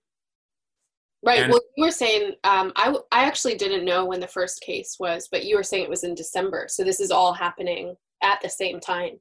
[1.24, 1.41] Right.
[1.41, 4.97] And well, you were saying um, I I actually didn't know when the first case
[5.01, 6.66] was, but you were saying it was in December.
[6.68, 9.18] So this is all happening at the same time.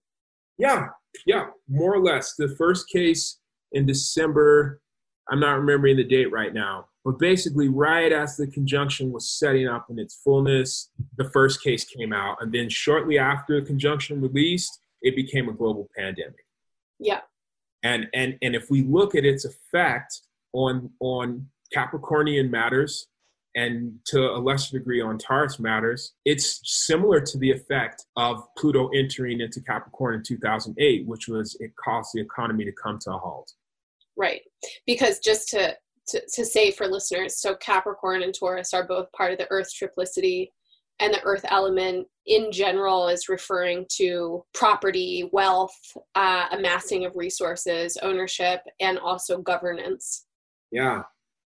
[0.58, 0.88] Yeah,
[1.26, 2.36] yeah, more or less.
[2.36, 3.40] The first case
[3.72, 4.82] in December.
[5.30, 9.68] I'm not remembering the date right now, but basically, right as the conjunction was setting
[9.68, 14.22] up in its fullness, the first case came out, and then shortly after the conjunction
[14.22, 16.46] released, it became a global pandemic.
[17.00, 17.22] Yeah.
[17.84, 20.22] And and and if we look at its effect
[20.54, 23.08] on on Capricornian matters
[23.58, 28.90] and to a lesser degree on Taurus matters, it's similar to the effect of Pluto
[28.90, 33.18] entering into Capricorn in 2008, which was it caused the economy to come to a
[33.18, 33.52] halt.
[34.16, 34.42] Right.
[34.86, 35.76] Because just to,
[36.10, 39.72] to, to say for listeners, so Capricorn and Taurus are both part of the Earth
[39.74, 40.52] triplicity,
[41.00, 45.76] and the Earth element in general is referring to property, wealth,
[46.14, 50.26] uh, amassing of resources, ownership, and also governance.
[50.72, 51.04] Yeah,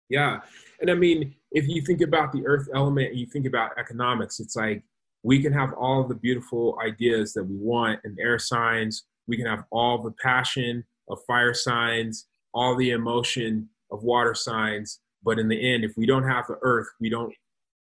[0.08, 0.40] yeah.
[0.80, 4.40] And I mean, if you think about the earth element and you think about economics,
[4.40, 4.82] it's like
[5.22, 9.04] we can have all the beautiful ideas that we want in air signs.
[9.26, 15.00] We can have all the passion of fire signs, all the emotion of water signs.
[15.22, 17.32] But in the end, if we don't have the earth, we don't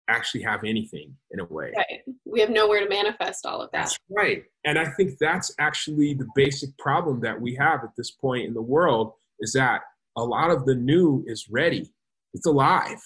[0.07, 1.73] actually have anything in a way.
[1.75, 2.01] Right.
[2.25, 3.79] We have nowhere to manifest all of that.
[3.79, 4.43] That's right.
[4.63, 8.53] And I think that's actually the basic problem that we have at this point in
[8.53, 9.81] the world is that
[10.15, 11.91] a lot of the new is ready
[12.35, 13.01] it's alive.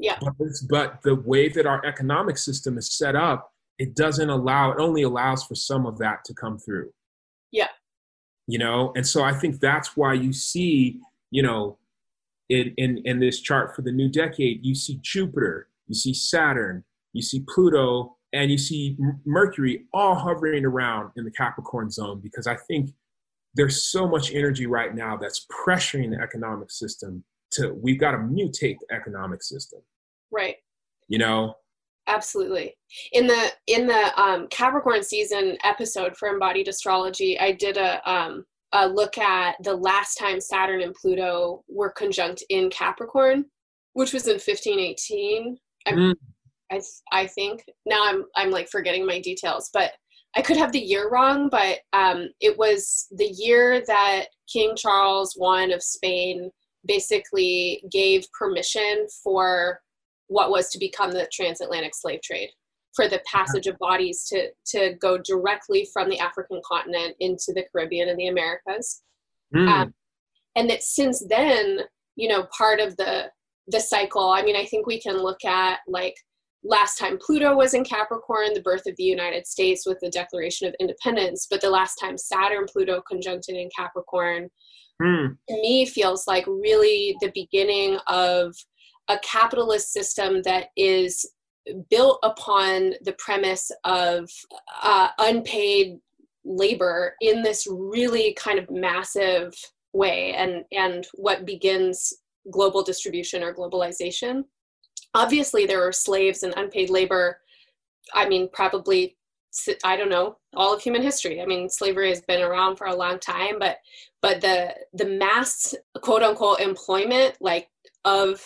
[0.00, 0.18] Yeah.
[0.20, 0.34] But,
[0.68, 5.02] but the way that our economic system is set up, it doesn't allow, it only
[5.02, 6.90] allows for some of that to come through.
[7.52, 7.68] Yeah.
[8.46, 11.78] You know, and so I think that's why you see, you know,
[12.48, 16.82] in, in, in this chart for the new decade, you see Jupiter, you see Saturn,
[17.12, 22.46] you see Pluto, and you see Mercury all hovering around in the Capricorn zone because
[22.46, 22.90] I think
[23.54, 28.18] there's so much energy right now that's pressuring the economic system to we've got to
[28.18, 29.80] mutate the economic system.
[30.30, 30.56] Right.
[31.08, 31.54] You know?
[32.06, 32.74] Absolutely.
[33.12, 38.44] In the in the um, capricorn season episode for embodied astrology i did a um,
[38.72, 43.44] a look at the last time saturn and pluto were conjunct in capricorn
[43.92, 45.56] which was in 1518
[45.88, 46.14] mm.
[46.72, 46.80] I,
[47.12, 47.64] I think.
[47.86, 49.92] Now i'm i'm like forgetting my details but
[50.36, 55.36] i could have the year wrong but um, it was the year that king charles
[55.36, 56.50] i of spain
[56.86, 59.80] basically gave permission for
[60.28, 62.50] what was to become the transatlantic slave trade
[62.94, 67.64] for the passage of bodies to to go directly from the African continent into the
[67.70, 69.02] Caribbean and the Americas.
[69.54, 69.68] Mm.
[69.68, 69.94] Um,
[70.56, 71.80] and that since then,
[72.16, 73.30] you know, part of the
[73.68, 74.30] the cycle.
[74.30, 76.14] I mean, I think we can look at like
[76.64, 80.68] last time Pluto was in Capricorn, the birth of the United States with the Declaration
[80.68, 84.50] of Independence, but the last time Saturn Pluto conjuncted in Capricorn
[85.00, 85.36] mm.
[85.48, 88.54] to me feels like really the beginning of
[89.08, 91.28] a capitalist system that is
[91.90, 94.30] built upon the premise of
[94.82, 95.98] uh, unpaid
[96.44, 99.52] labor in this really kind of massive
[99.92, 102.14] way and and what begins
[102.50, 104.44] global distribution or globalization
[105.14, 107.38] obviously there are slaves and unpaid labor
[108.14, 109.16] i mean probably
[109.84, 111.40] I don't know all of human history.
[111.40, 113.78] I mean, slavery has been around for a long time, but
[114.22, 117.68] but the the mass quote unquote employment like
[118.04, 118.42] of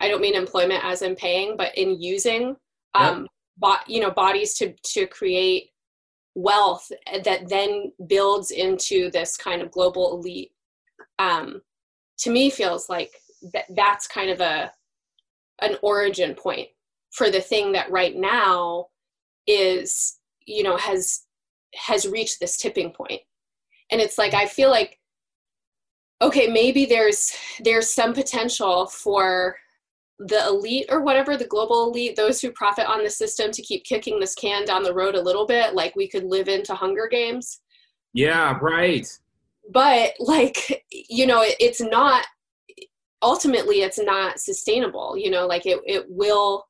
[0.00, 2.56] I don't mean employment as in paying, but in using
[2.96, 5.70] um, but you know bodies to to create
[6.34, 6.90] wealth
[7.24, 10.52] that then builds into this kind of global elite.
[11.18, 11.62] Um,
[12.18, 13.12] to me, feels like
[13.52, 14.72] that that's kind of a
[15.62, 16.68] an origin point
[17.12, 18.86] for the thing that right now
[19.46, 21.22] is you know has
[21.74, 23.20] has reached this tipping point
[23.90, 24.98] and it's like i feel like
[26.22, 27.32] okay, maybe there's
[27.62, 29.56] there's some potential for
[30.18, 33.84] the elite or whatever, the global elite, those who profit on the system to keep
[33.84, 37.06] kicking this can down the road a little bit, like we could live into Hunger
[37.10, 37.60] Games.
[38.14, 39.06] Yeah, right.
[39.70, 42.26] But like, you know, it, it's not
[43.22, 46.66] ultimately it's not sustainable, you know, like it it will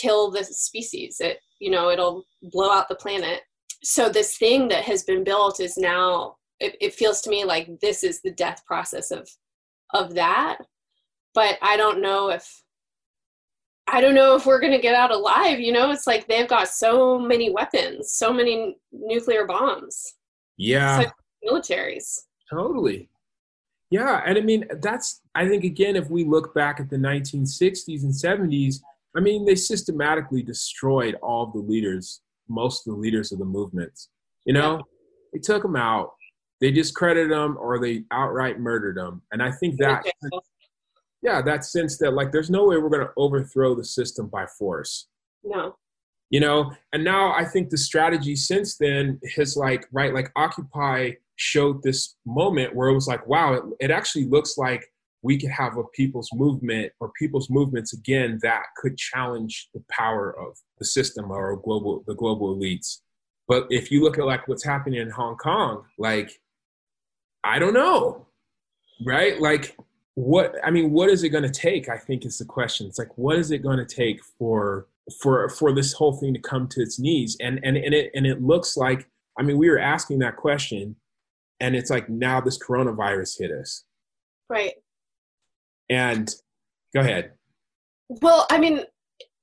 [0.00, 1.18] kill the species.
[1.20, 3.40] It you know, it'll blow out the planet.
[3.82, 7.68] So this thing that has been built is now it, it feels to me like
[7.80, 9.28] this is the death process of
[9.94, 10.58] of that.
[11.34, 12.62] But I don't know if
[13.90, 15.60] I don't know if we're going to get out alive.
[15.60, 20.14] You know, it's like they've got so many weapons, so many nuclear bombs.
[20.58, 21.02] Yeah.
[21.02, 21.12] Such
[21.46, 22.20] militaries.
[22.50, 23.08] Totally.
[23.90, 24.22] Yeah.
[24.26, 28.12] And I mean, that's, I think, again, if we look back at the 1960s and
[28.12, 28.80] 70s,
[29.18, 33.44] I mean, they systematically destroyed all of the leaders, most of the leaders of the
[33.44, 34.10] movements.
[34.44, 34.82] You know, yeah.
[35.32, 36.12] they took them out,
[36.60, 39.22] they discredited them, or they outright murdered them.
[39.32, 40.04] And I think that
[41.20, 44.46] yeah, that sense that like there's no way we're going to overthrow the system by
[44.56, 45.08] force.
[45.42, 45.74] No.
[46.30, 51.14] You know, and now I think the strategy since then has like right like Occupy
[51.34, 54.92] showed this moment where it was like, wow, it, it actually looks like
[55.22, 60.30] we could have a people's movement or people's movements again that could challenge the power
[60.38, 62.98] of the system or global the global elites.
[63.46, 66.30] But if you look at like what's happening in Hong Kong, like
[67.44, 68.26] I don't know,
[69.04, 69.40] right?
[69.40, 69.76] Like
[70.18, 72.98] what i mean what is it going to take i think is the question it's
[72.98, 74.88] like what is it going to take for
[75.22, 78.26] for for this whole thing to come to its knees and and and it and
[78.26, 79.08] it looks like
[79.38, 80.96] i mean we were asking that question
[81.60, 83.84] and it's like now this coronavirus hit us
[84.50, 84.74] right
[85.90, 86.30] and
[86.94, 87.32] go ahead.
[88.22, 88.82] Well i mean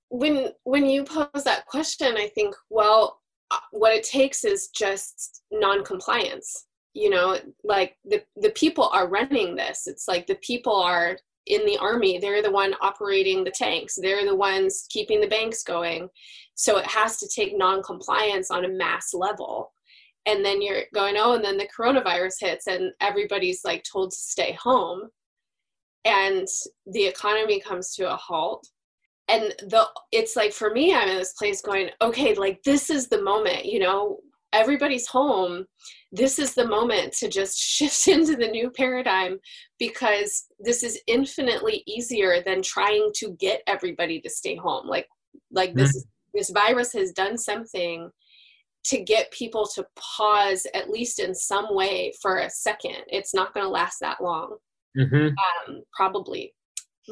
[0.10, 3.20] when when you pose that question i think well
[3.52, 6.66] uh, what it takes is just non-compliance
[6.96, 9.86] you know like the the people are running this.
[9.86, 12.18] It's like the people are in the army.
[12.18, 13.96] They're the one operating the tanks.
[14.02, 16.10] They're the ones keeping the banks going.
[16.56, 19.72] So it has to take non-compliance on a mass level.
[20.26, 24.18] And then you're going oh and then the coronavirus hits and everybody's like told to
[24.18, 25.10] stay home
[26.06, 26.48] and
[26.88, 28.68] the economy comes to a halt.
[29.28, 33.08] And the it's like for me i'm in this place going okay like this is
[33.08, 34.20] the moment you know
[34.56, 35.66] everybody's home.
[36.12, 39.38] This is the moment to just shift into the new paradigm
[39.78, 44.88] because this is infinitely easier than trying to get everybody to stay home.
[44.88, 45.08] Like
[45.52, 45.80] like mm-hmm.
[45.80, 48.10] this this virus has done something
[48.86, 52.98] to get people to pause at least in some way for a second.
[53.08, 54.58] It's not going to last that long
[54.98, 55.28] mm-hmm.
[55.72, 56.54] um, probably.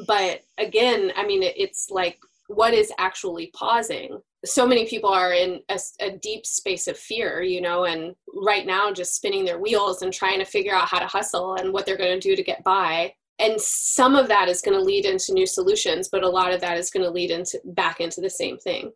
[0.06, 2.18] But again i mean it, it's like
[2.48, 4.20] what is actually pausing?
[4.44, 8.66] So many people are in a, a, deep space of fear you know and right
[8.66, 11.86] now just spinning their wheels and trying to figure out how to hustle and what
[11.86, 13.14] they're going to do to get by.
[13.38, 16.60] And some of that is going to lead into new solutions but a lot of
[16.60, 18.92] that is going to lead into back into the same thing.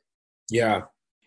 [0.51, 0.83] Yeah.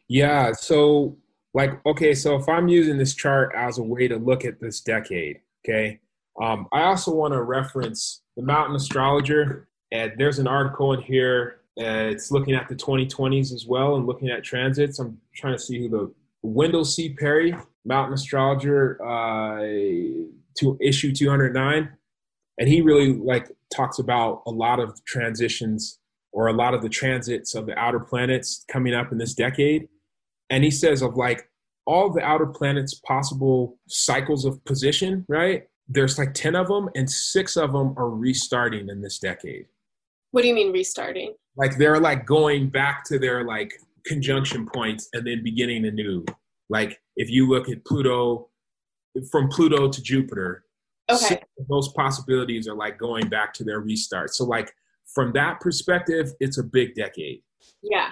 [0.08, 1.18] Yeah so
[1.54, 4.80] like okay so if i'm using this chart as a way to look at this
[4.80, 6.00] decade okay
[6.42, 11.62] um, i also want to reference the mountain astrologer and there's an article in here
[11.80, 15.00] uh, it's looking at the 2020s as well and looking at transits.
[15.00, 17.14] I'm trying to see who the Wendell C.
[17.14, 19.62] Perry, Mountain Astrologer, uh,
[20.58, 21.90] to issue 209,
[22.58, 26.00] and he really like talks about a lot of transitions
[26.34, 29.88] or a lot of the transits of the outer planets coming up in this decade.
[30.50, 31.50] And he says of like
[31.86, 35.68] all the outer planets possible cycles of position, right?
[35.94, 39.66] There's like 10 of them, and six of them are restarting in this decade.
[40.32, 41.34] What do you mean restarting?
[41.58, 43.74] like they're like going back to their like
[44.06, 46.26] conjunction points and then beginning anew.
[46.70, 48.50] Like if you look at Pluto,
[49.30, 50.66] from Pluto to Jupiter,
[51.10, 54.34] okay, those possibilities are like going back to their restart.
[54.34, 54.74] So like
[55.14, 57.42] from that perspective, it's a big decade.
[57.84, 58.12] Yeah.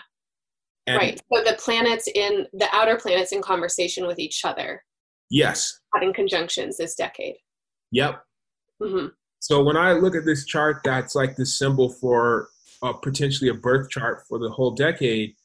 [0.87, 1.21] And right.
[1.33, 4.83] So the planets in the outer planets in conversation with each other.
[5.29, 5.79] Yes.
[5.93, 7.35] Having conjunctions this decade.
[7.91, 8.23] Yep.
[8.81, 9.07] Mm-hmm.
[9.39, 12.49] So when I look at this chart, that's like the symbol for
[12.81, 15.35] uh, potentially a birth chart for the whole decade,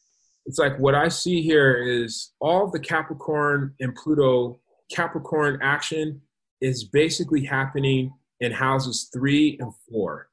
[0.47, 6.21] it's like what I see here is all the Capricorn and Pluto Capricorn action
[6.61, 10.29] is basically happening in houses three and 4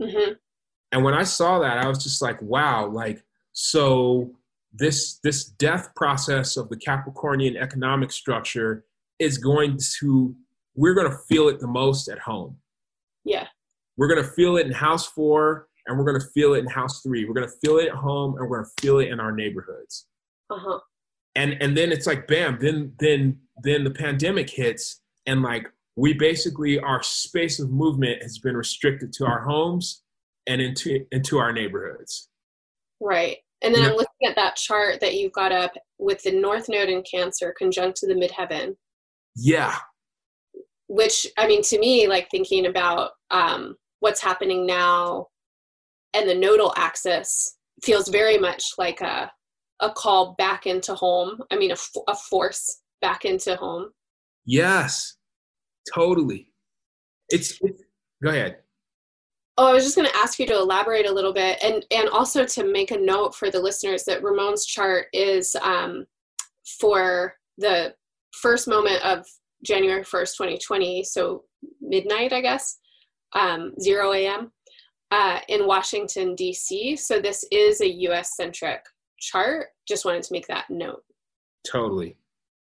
[0.00, 0.32] mm-hmm.
[0.92, 3.22] And when I saw that, I was just like, wow, like
[3.52, 4.32] so
[4.72, 8.84] this this death process of the Capricornian economic structure
[9.18, 10.34] is going to
[10.78, 12.56] we're going to feel it the most at home.
[13.24, 13.46] Yeah.
[13.96, 16.66] We're going to feel it in house four and we're going to feel it in
[16.66, 17.24] house three.
[17.24, 19.32] We're going to feel it at home, and we're going to feel it in our
[19.32, 20.06] neighborhoods.
[20.50, 20.78] Uh-huh.
[21.34, 22.58] And and then it's like bam.
[22.60, 25.66] Then then then the pandemic hits, and like
[25.96, 30.02] we basically our space of movement has been restricted to our homes
[30.46, 32.28] and into into our neighborhoods.
[33.00, 33.38] Right.
[33.62, 33.90] And then yeah.
[33.90, 37.54] I'm looking at that chart that you've got up with the North Node in Cancer
[37.58, 38.76] conjunct to the midheaven.
[39.34, 39.76] Yeah.
[40.88, 45.26] Which I mean, to me, like thinking about um, what's happening now
[46.14, 49.30] and the nodal axis feels very much like a
[49.80, 51.40] a call back into home.
[51.52, 51.76] I mean, a,
[52.08, 53.90] a force back into home.
[54.44, 55.16] Yes,
[55.94, 56.52] totally.
[57.28, 57.84] It's, it's
[58.22, 58.56] go ahead.
[59.56, 62.08] Oh, I was just going to ask you to elaborate a little bit, and and
[62.08, 66.06] also to make a note for the listeners that Ramon's chart is um,
[66.80, 67.94] for the
[68.32, 69.26] first moment of
[69.64, 71.44] January first, twenty twenty, so
[71.80, 72.78] midnight, I guess,
[73.34, 74.52] um, zero a.m.
[75.10, 76.96] Uh, in Washington D.C.
[76.96, 78.36] So this is a U.S.
[78.36, 78.84] centric
[79.18, 79.68] chart.
[79.86, 81.02] Just wanted to make that note.
[81.70, 82.16] Totally.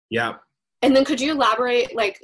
[0.09, 0.33] Yeah.
[0.81, 2.21] And then could you elaborate, like,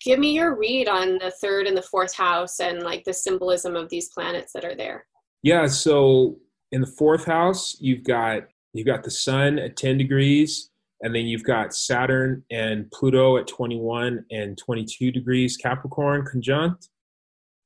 [0.00, 3.76] give me your read on the third and the fourth house and like the symbolism
[3.76, 5.06] of these planets that are there?
[5.42, 5.66] Yeah.
[5.66, 6.38] So
[6.72, 10.70] in the fourth house, you've got you've got the sun at 10 degrees
[11.04, 16.88] and then you've got saturn and pluto at 21 and 22 degrees capricorn conjunct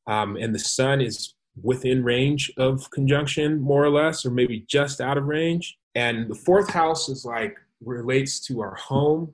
[0.09, 5.01] um, and the sun is within range of conjunction, more or less, or maybe just
[5.01, 5.77] out of range.
[5.95, 9.33] And the fourth house is like relates to our home.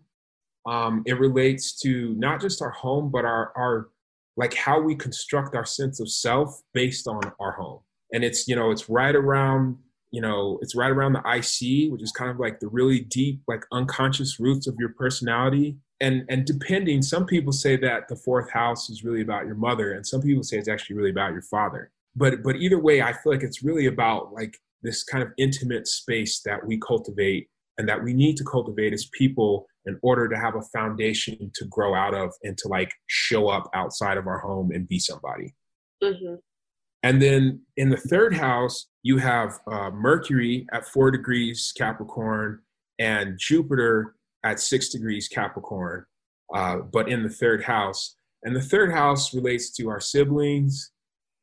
[0.67, 3.89] Um, it relates to not just our home, but our our
[4.37, 7.81] like how we construct our sense of self based on our home.
[8.13, 9.77] And it's you know it's right around
[10.15, 13.41] you know it's right around the IC, which is kind of like the really deep
[13.49, 15.77] like unconscious roots of your personality.
[16.01, 19.93] And and depending, some people say that the fourth house is really about your mother,
[19.93, 23.13] and some people say it's actually really about your father but but either way i
[23.13, 27.49] feel like it's really about like this kind of intimate space that we cultivate
[27.79, 31.65] and that we need to cultivate as people in order to have a foundation to
[31.67, 35.55] grow out of and to like show up outside of our home and be somebody
[36.03, 36.35] mm-hmm.
[37.05, 42.61] And then in the third house you have uh, mercury at four degrees capricorn
[42.99, 46.05] and jupiter at six degrees capricorn
[46.55, 50.91] uh, but in the third house and the third house relates to our siblings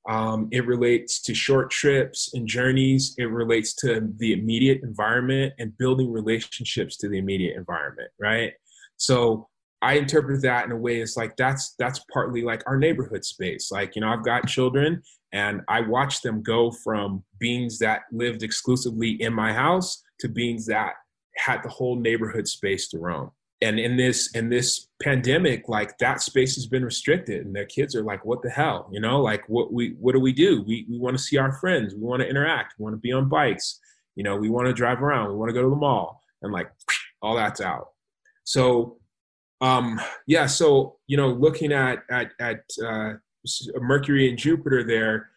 [0.10, 3.14] um, it relates to short trips and journeys.
[3.18, 8.54] It relates to the immediate environment and building relationships to the immediate environment, right?
[8.98, 9.48] So
[9.82, 13.72] I interpret that in a way it's like that's that's partly like our neighborhood space.
[13.72, 15.02] Like, you know, I've got children
[15.34, 20.66] and I watch them go from beings that lived exclusively in my house to beings
[20.68, 20.94] that
[21.38, 26.22] had the whole neighborhood space to roam and in this in this pandemic like that
[26.22, 28.90] space has been restricted and their kids are like what the hell?
[28.92, 30.64] You know like what we what do we do?
[30.64, 31.94] We we want to see our friends.
[31.94, 32.76] We want to interact.
[32.78, 33.80] We want to be on bikes.
[34.16, 35.30] You know we want to drive around.
[35.30, 36.22] We want to go to the mall.
[36.42, 36.72] And like
[37.22, 37.90] all that's out.
[38.44, 38.98] So
[39.62, 43.14] um yeah so you know looking at at at uh,
[43.80, 45.32] mercury and jupiter there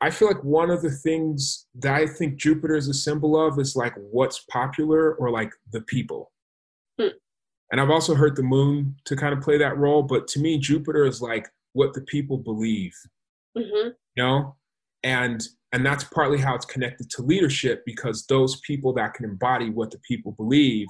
[0.00, 3.58] I feel like one of the things that I think Jupiter is a symbol of
[3.58, 6.30] is like what's popular or like the people.
[7.00, 7.08] Hmm.
[7.72, 10.58] And I've also heard the moon to kind of play that role, but to me,
[10.58, 12.94] Jupiter is like what the people believe.
[13.56, 13.88] Mm-hmm.
[14.14, 14.56] You know?
[15.02, 19.68] And and that's partly how it's connected to leadership because those people that can embody
[19.68, 20.86] what the people believe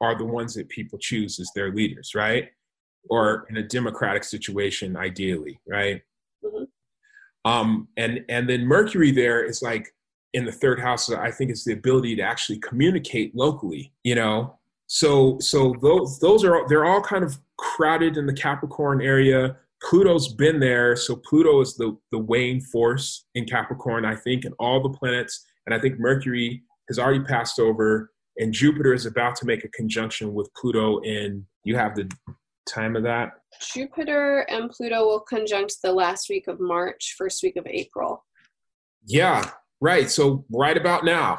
[0.00, 2.48] are the ones that people choose as their leaders, right?
[3.08, 6.02] Or in a democratic situation, ideally, right?
[6.44, 6.64] Mm-hmm.
[7.50, 9.94] Um, and and then Mercury there is like
[10.34, 11.10] in the third house.
[11.10, 14.58] I think it's the ability to actually communicate locally, you know,
[14.92, 19.56] so so those those are they're all kind of crowded in the Capricorn area.
[19.88, 24.52] Pluto's been there, so Pluto is the the weighing force in Capricorn, I think, and
[24.58, 25.46] all the planets.
[25.64, 29.68] And I think Mercury has already passed over, and Jupiter is about to make a
[29.68, 30.98] conjunction with Pluto.
[31.00, 32.10] In you have the
[32.66, 33.32] time of that.
[33.72, 38.24] Jupiter and Pluto will conjunct the last week of March, first week of April.
[39.04, 40.10] Yeah, right.
[40.10, 41.38] So right about now.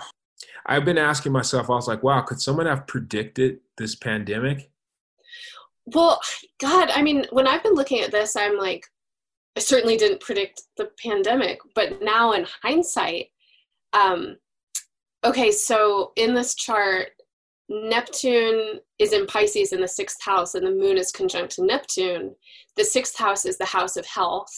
[0.65, 4.69] I've been asking myself, I was like, wow, could someone have predicted this pandemic?
[5.85, 6.21] Well,
[6.59, 8.85] God, I mean, when I've been looking at this, I'm like,
[9.57, 13.27] I certainly didn't predict the pandemic, but now in hindsight,
[13.93, 14.37] um,
[15.24, 17.09] okay, so in this chart,
[17.69, 22.36] Neptune is in Pisces in the sixth house, and the moon is conjunct to Neptune.
[22.76, 24.51] The sixth house is the house of health.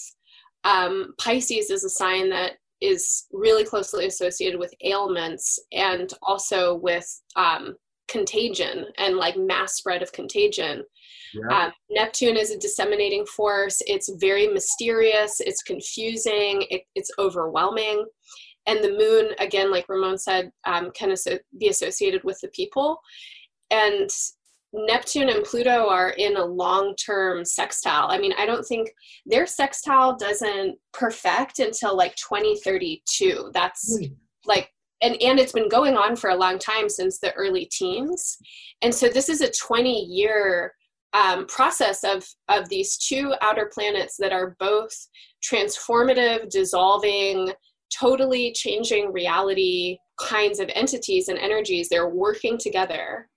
[0.64, 7.07] Um, Pisces is a sign that is really closely associated with ailments and also with
[7.36, 7.76] um,
[8.09, 10.84] contagion and like mass spread of contagion.
[11.34, 11.66] Yeah.
[11.66, 13.82] Um, Neptune is a disseminating force.
[13.88, 15.39] It's very mysterious.
[15.39, 16.66] It's confusing.
[16.70, 18.05] It, it's overwhelming.
[18.66, 21.14] And the moon, again, like Ramon said, um, can
[21.59, 22.99] be associated with the people.
[23.72, 24.09] And
[24.74, 28.07] Neptune and Pluto are in a long term sextile.
[28.09, 28.91] I mean, I don't think
[29.26, 33.51] their sextile doesn't perfect until like 2032.
[33.53, 34.16] That's mm.
[34.45, 38.38] like, and, and it's been going on for a long time since the early teens.
[38.82, 40.74] And so this is a 20 year
[41.14, 44.93] um, process of, of these two outer planets that are both
[45.43, 47.51] transformative, dissolving,
[47.97, 51.89] totally changing reality kinds of entities and energies.
[51.89, 53.29] They're working together.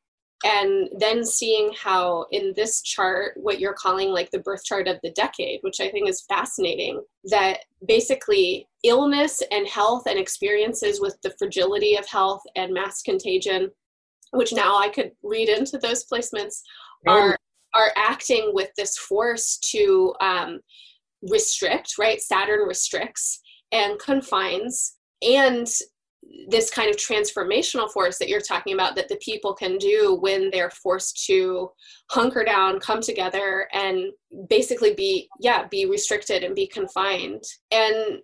[0.44, 4.98] And then seeing how in this chart what you're calling like the birth chart of
[5.02, 11.16] the decade which i think is fascinating that basically illness and health and experiences with
[11.22, 13.70] the fragility of health and mass contagion
[14.32, 16.60] which now i could read into those placements
[17.06, 17.38] are
[17.74, 20.60] are acting with this force to um,
[21.22, 22.20] restrict right?
[22.20, 23.40] Saturn restricts
[23.72, 25.68] and confines and
[26.48, 30.50] this kind of transformational force that you're talking about that the people can do when
[30.50, 31.70] they're forced to
[32.10, 34.12] hunker down come together and
[34.48, 37.42] basically be yeah be restricted and be confined.
[37.70, 38.20] And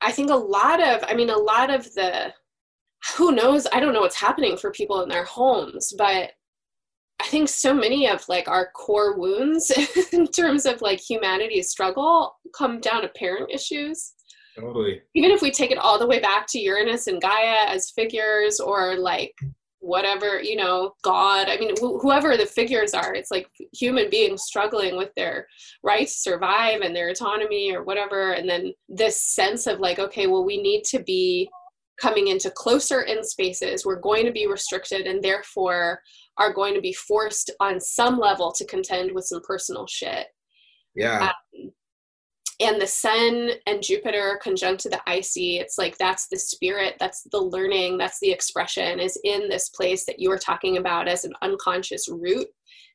[0.00, 2.32] i think a lot of i mean a lot of the
[3.16, 3.68] who knows?
[3.72, 6.32] I don't know what's happening for people in their homes but
[7.20, 9.72] i think so many of like our core wounds
[10.12, 14.12] in terms of like humanity's struggle come down to parent issues
[14.58, 15.02] Totally.
[15.14, 18.58] Even if we take it all the way back to Uranus and Gaia as figures
[18.58, 19.34] or like
[19.80, 24.44] whatever, you know, God, I mean, wh- whoever the figures are, it's like human beings
[24.44, 25.46] struggling with their
[25.82, 28.32] right to survive and their autonomy or whatever.
[28.32, 31.48] And then this sense of like, okay, well, we need to be
[32.00, 33.84] coming into closer in spaces.
[33.84, 36.00] We're going to be restricted and therefore
[36.38, 40.26] are going to be forced on some level to contend with some personal shit.
[40.94, 41.30] Yeah.
[41.58, 41.72] Um,
[42.60, 45.60] and the sun and jupiter conjunct to the IC.
[45.60, 50.06] It's like that's the spirit that's the learning that's the expression is in this place
[50.06, 52.48] that you were talking about as an unconscious root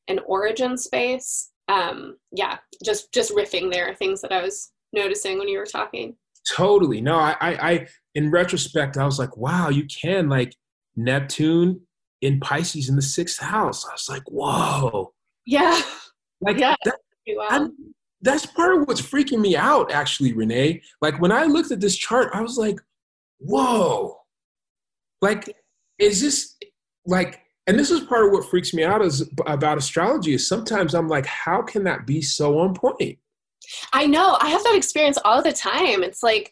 [0.08, 1.52] and origin space.
[1.68, 6.16] Um yeah just just riffing there things that i was noticing when you were talking.
[6.56, 7.02] Totally.
[7.02, 10.56] No i i in retrospect i was like wow you can like
[10.96, 11.82] neptune
[12.22, 13.86] in pisces in the sixth house.
[13.88, 15.14] I was like whoa.
[15.46, 15.80] Yeah.
[16.42, 16.76] Like yeah.
[16.84, 16.98] that,
[17.28, 17.70] wow
[18.22, 20.82] that's part of what's freaking me out, actually, Renee.
[21.02, 22.80] Like when I looked at this chart, I was like,
[23.40, 24.18] whoa.
[25.22, 25.56] Like,
[26.00, 26.58] is this
[27.06, 30.94] like, and this is part of what freaks me out is about astrology is sometimes
[30.94, 33.18] I'm like, how can that be so on point?
[33.94, 34.38] I know.
[34.40, 36.04] I have that experience all the time.
[36.04, 36.52] It's like,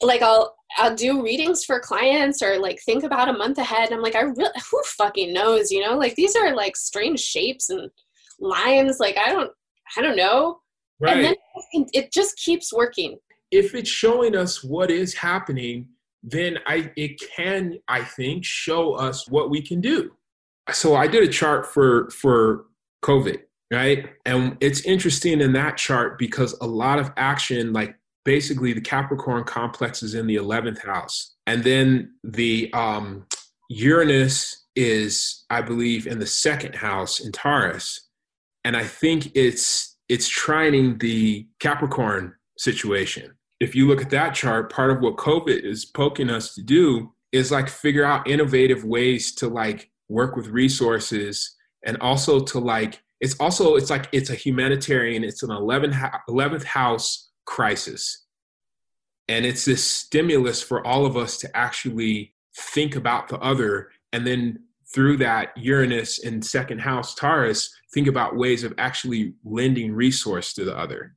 [0.00, 3.86] like I'll I'll do readings for clients or like think about a month ahead.
[3.86, 5.96] And I'm like, I really who fucking knows, you know?
[5.96, 7.90] Like these are like strange shapes and
[8.38, 8.98] lines.
[9.00, 9.50] Like I don't
[9.96, 10.60] I don't know.
[11.00, 11.16] Right.
[11.16, 13.18] And then it just keeps working.
[13.50, 15.88] If it's showing us what is happening,
[16.22, 20.12] then I it can I think show us what we can do.
[20.72, 22.66] So I did a chart for for
[23.02, 23.38] COVID,
[23.72, 24.10] right?
[24.26, 29.44] And it's interesting in that chart because a lot of action like basically the Capricorn
[29.44, 31.34] complex is in the 11th house.
[31.46, 33.26] And then the um
[33.70, 38.08] Uranus is I believe in the second house in Taurus.
[38.64, 43.32] And I think it's it's trining the Capricorn situation.
[43.60, 47.14] If you look at that chart, part of what COVID is poking us to do
[47.30, 51.54] is like figure out innovative ways to like work with resources
[51.86, 56.64] and also to like it's also it's like it's a humanitarian it's an 11th, 11th
[56.64, 58.26] house crisis
[59.28, 64.26] and it's this stimulus for all of us to actually think about the other and
[64.26, 64.58] then
[64.92, 70.64] through that Uranus and second house Taurus, think about ways of actually lending resource to
[70.64, 71.14] the other.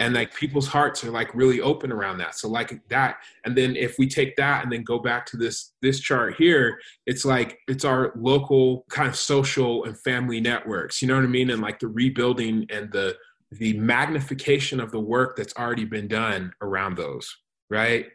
[0.00, 2.34] And like people's hearts are like really open around that.
[2.34, 5.74] So like that, and then if we take that and then go back to this
[5.82, 11.02] this chart here, it's like it's our local kind of social and family networks.
[11.02, 11.50] You know what I mean?
[11.50, 13.16] And like the rebuilding and the
[13.52, 17.30] the magnification of the work that's already been done around those,
[17.68, 18.06] right?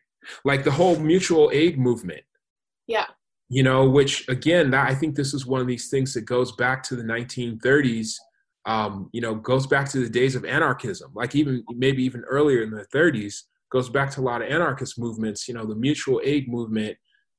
[0.43, 2.23] Like the whole mutual aid movement.
[2.87, 3.05] Yeah
[3.49, 6.83] you know, which again, I think this is one of these things that goes back
[6.83, 8.15] to the 1930s.
[8.65, 12.63] Um, you know, goes back to the days of anarchism, like even maybe even earlier
[12.63, 15.47] in the 30s, goes back to a lot of anarchist movements.
[15.47, 16.97] You know, the mutual aid movement,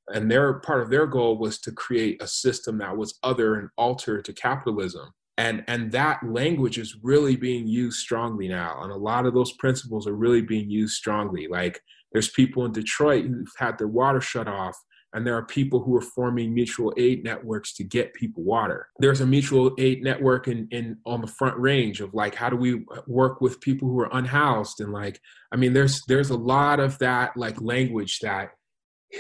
[0.08, 3.68] and their part of their goal was to create a system that was other and
[3.76, 5.10] alter to capitalism.
[5.36, 9.52] And and that language is really being used strongly now, and a lot of those
[9.52, 11.46] principles are really being used strongly.
[11.46, 11.78] Like
[12.12, 14.82] there's people in Detroit who've had their water shut off
[15.14, 19.20] and there are people who are forming mutual aid networks to get people water there's
[19.20, 22.84] a mutual aid network in, in on the front range of like how do we
[23.06, 25.20] work with people who are unhoused and like
[25.52, 28.50] i mean there's there's a lot of that like language that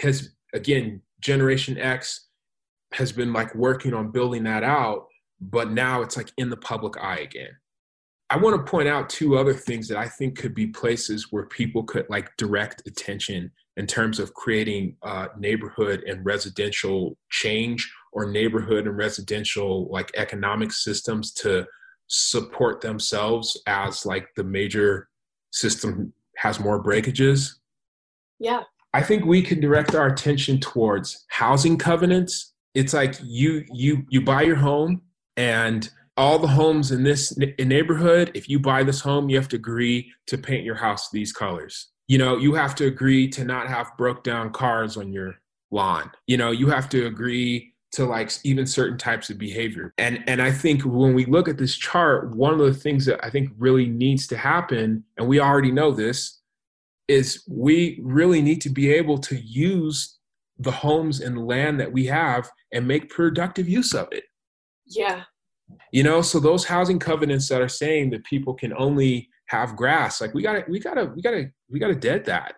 [0.02, 2.26] has again generation x
[2.92, 5.08] has been like working on building that out
[5.40, 7.50] but now it's like in the public eye again.
[8.30, 11.46] I want to point out two other things that I think could be places where
[11.46, 18.30] people could like direct attention in terms of creating uh, neighborhood and residential change or
[18.30, 21.64] neighborhood and residential like economic systems to
[22.08, 25.08] support themselves as like the major
[25.52, 27.60] system has more breakages.
[28.40, 28.64] Yeah.
[28.92, 32.54] I think we can direct our attention towards housing covenants.
[32.74, 35.02] It's like you you you buy your home
[35.36, 39.56] and all the homes in this neighborhood, if you buy this home, you have to
[39.56, 41.90] agree to paint your house these colors.
[42.08, 45.36] You know, you have to agree to not have broke down cars on your
[45.70, 46.10] lawn.
[46.26, 49.92] You know, you have to agree to like even certain types of behavior.
[49.98, 53.24] And and I think when we look at this chart, one of the things that
[53.24, 56.40] I think really needs to happen, and we already know this,
[57.08, 60.18] is we really need to be able to use
[60.58, 64.24] the homes and land that we have and make productive use of it.
[64.86, 65.22] Yeah.
[65.92, 70.20] You know, so those housing covenants that are saying that people can only have grass,
[70.20, 72.54] like we gotta, we gotta, we gotta, we gotta dead that.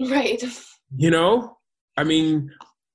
[0.00, 0.42] Right.
[0.96, 1.56] You know,
[1.96, 2.50] I mean,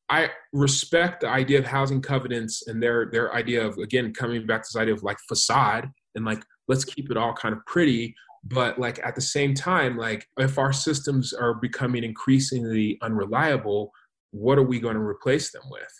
[0.09, 4.63] I respect the idea of housing covenants and their their idea of again coming back
[4.63, 8.15] to this idea of like facade and like let's keep it all kind of pretty
[8.45, 13.91] but like at the same time like if our systems are becoming increasingly unreliable
[14.31, 15.91] what are we going to replace them with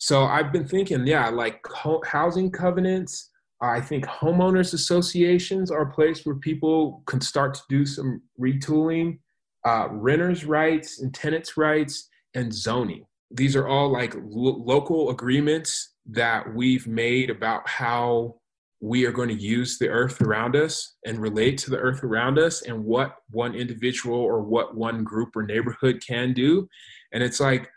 [0.00, 1.62] so I've been thinking, yeah, like
[2.06, 3.29] housing covenants.
[3.62, 9.18] I think homeowners associations are a place where people can start to do some retooling.
[9.66, 13.04] Uh, renters' rights and tenants' rights and zoning.
[13.30, 18.36] These are all like lo- local agreements that we've made about how
[18.80, 22.38] we are going to use the earth around us and relate to the earth around
[22.38, 26.66] us and what one individual or what one group or neighborhood can do.
[27.12, 27.68] And it's like,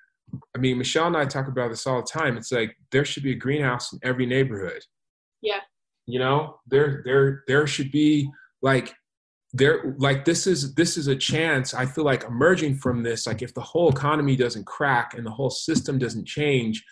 [0.55, 2.38] I mean, Michelle and I talk about this all the time.
[2.38, 4.81] It's like there should be a greenhouse in every neighborhood.
[5.41, 5.59] Yeah.
[6.06, 8.30] You know, there there there should be
[8.62, 8.93] like
[9.54, 13.41] there like this is this is a chance i feel like emerging from this like
[13.41, 16.84] if the whole economy doesn't crack and the whole system doesn't change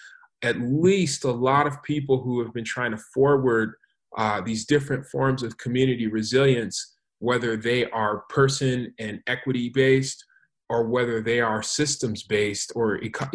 [0.43, 3.73] at least a lot of people who have been trying to forward
[4.17, 10.23] uh, these different forms of community resilience whether they are person and equity based
[10.69, 13.29] or whether they are systems based or eco-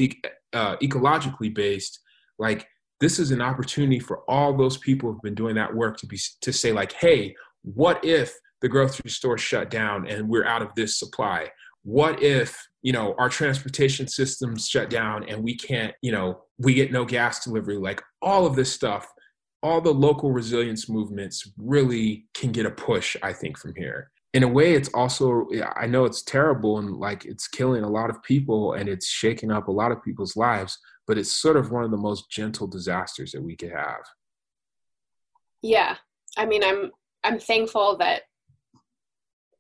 [0.53, 2.01] uh, ecologically based
[2.39, 2.69] like
[3.01, 6.19] this is an opportunity for all those people who've been doing that work to be
[6.41, 10.75] to say like hey what if the grocery store shut down and we're out of
[10.75, 11.49] this supply?
[11.83, 16.75] What if you know our transportation systems shut down and we can't you know we
[16.75, 17.77] get no gas delivery?
[17.77, 19.13] Like all of this stuff
[19.63, 24.11] all the local resilience movements really can get a push i think from here.
[24.35, 28.11] In a way it's also i know it's terrible and like it's killing a lot
[28.11, 31.71] of people and it's shaking up a lot of people's lives but it's sort of
[31.71, 34.03] one of the most gentle disasters that we could have
[35.63, 35.97] yeah
[36.37, 36.91] i mean i'm
[37.25, 38.23] i'm thankful that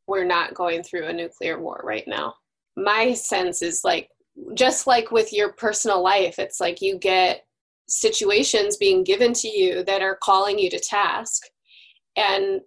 [0.06, 2.34] we're not going through a nuclear war right now
[2.76, 4.08] my sense is like
[4.54, 7.44] just like with your personal life it's like you get
[7.88, 11.44] situations being given to you that are calling you to task
[12.16, 12.60] and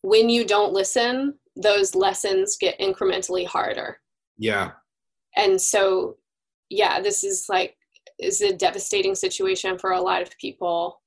[0.00, 3.98] when you don't listen those lessons get incrementally harder.
[4.38, 4.72] Yeah.
[5.36, 6.16] And so,
[6.68, 7.76] yeah, this is like
[8.22, 11.00] is a devastating situation for a lot of people,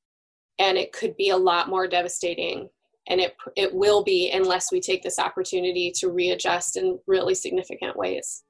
[0.59, 2.69] and it could be a lot more devastating,
[3.07, 7.95] and it it will be unless we take this opportunity to readjust in really significant
[7.95, 8.43] ways.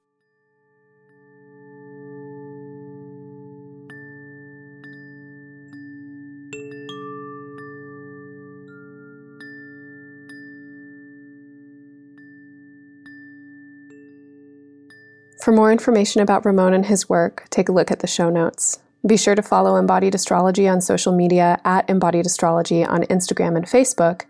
[15.45, 18.80] For more information about Ramon and his work, take a look at the show notes.
[19.05, 23.67] Be sure to follow Embodied Astrology on social media at Embodied Astrology on Instagram and
[23.67, 24.23] Facebook.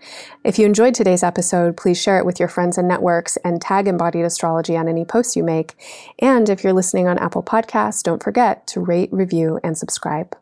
[0.43, 3.87] If you enjoyed today's episode, please share it with your friends and networks and tag
[3.87, 5.77] Embodied Astrology on any posts you make.
[6.19, 10.35] And if you're listening on Apple Podcasts, don't forget to rate, review, and subscribe.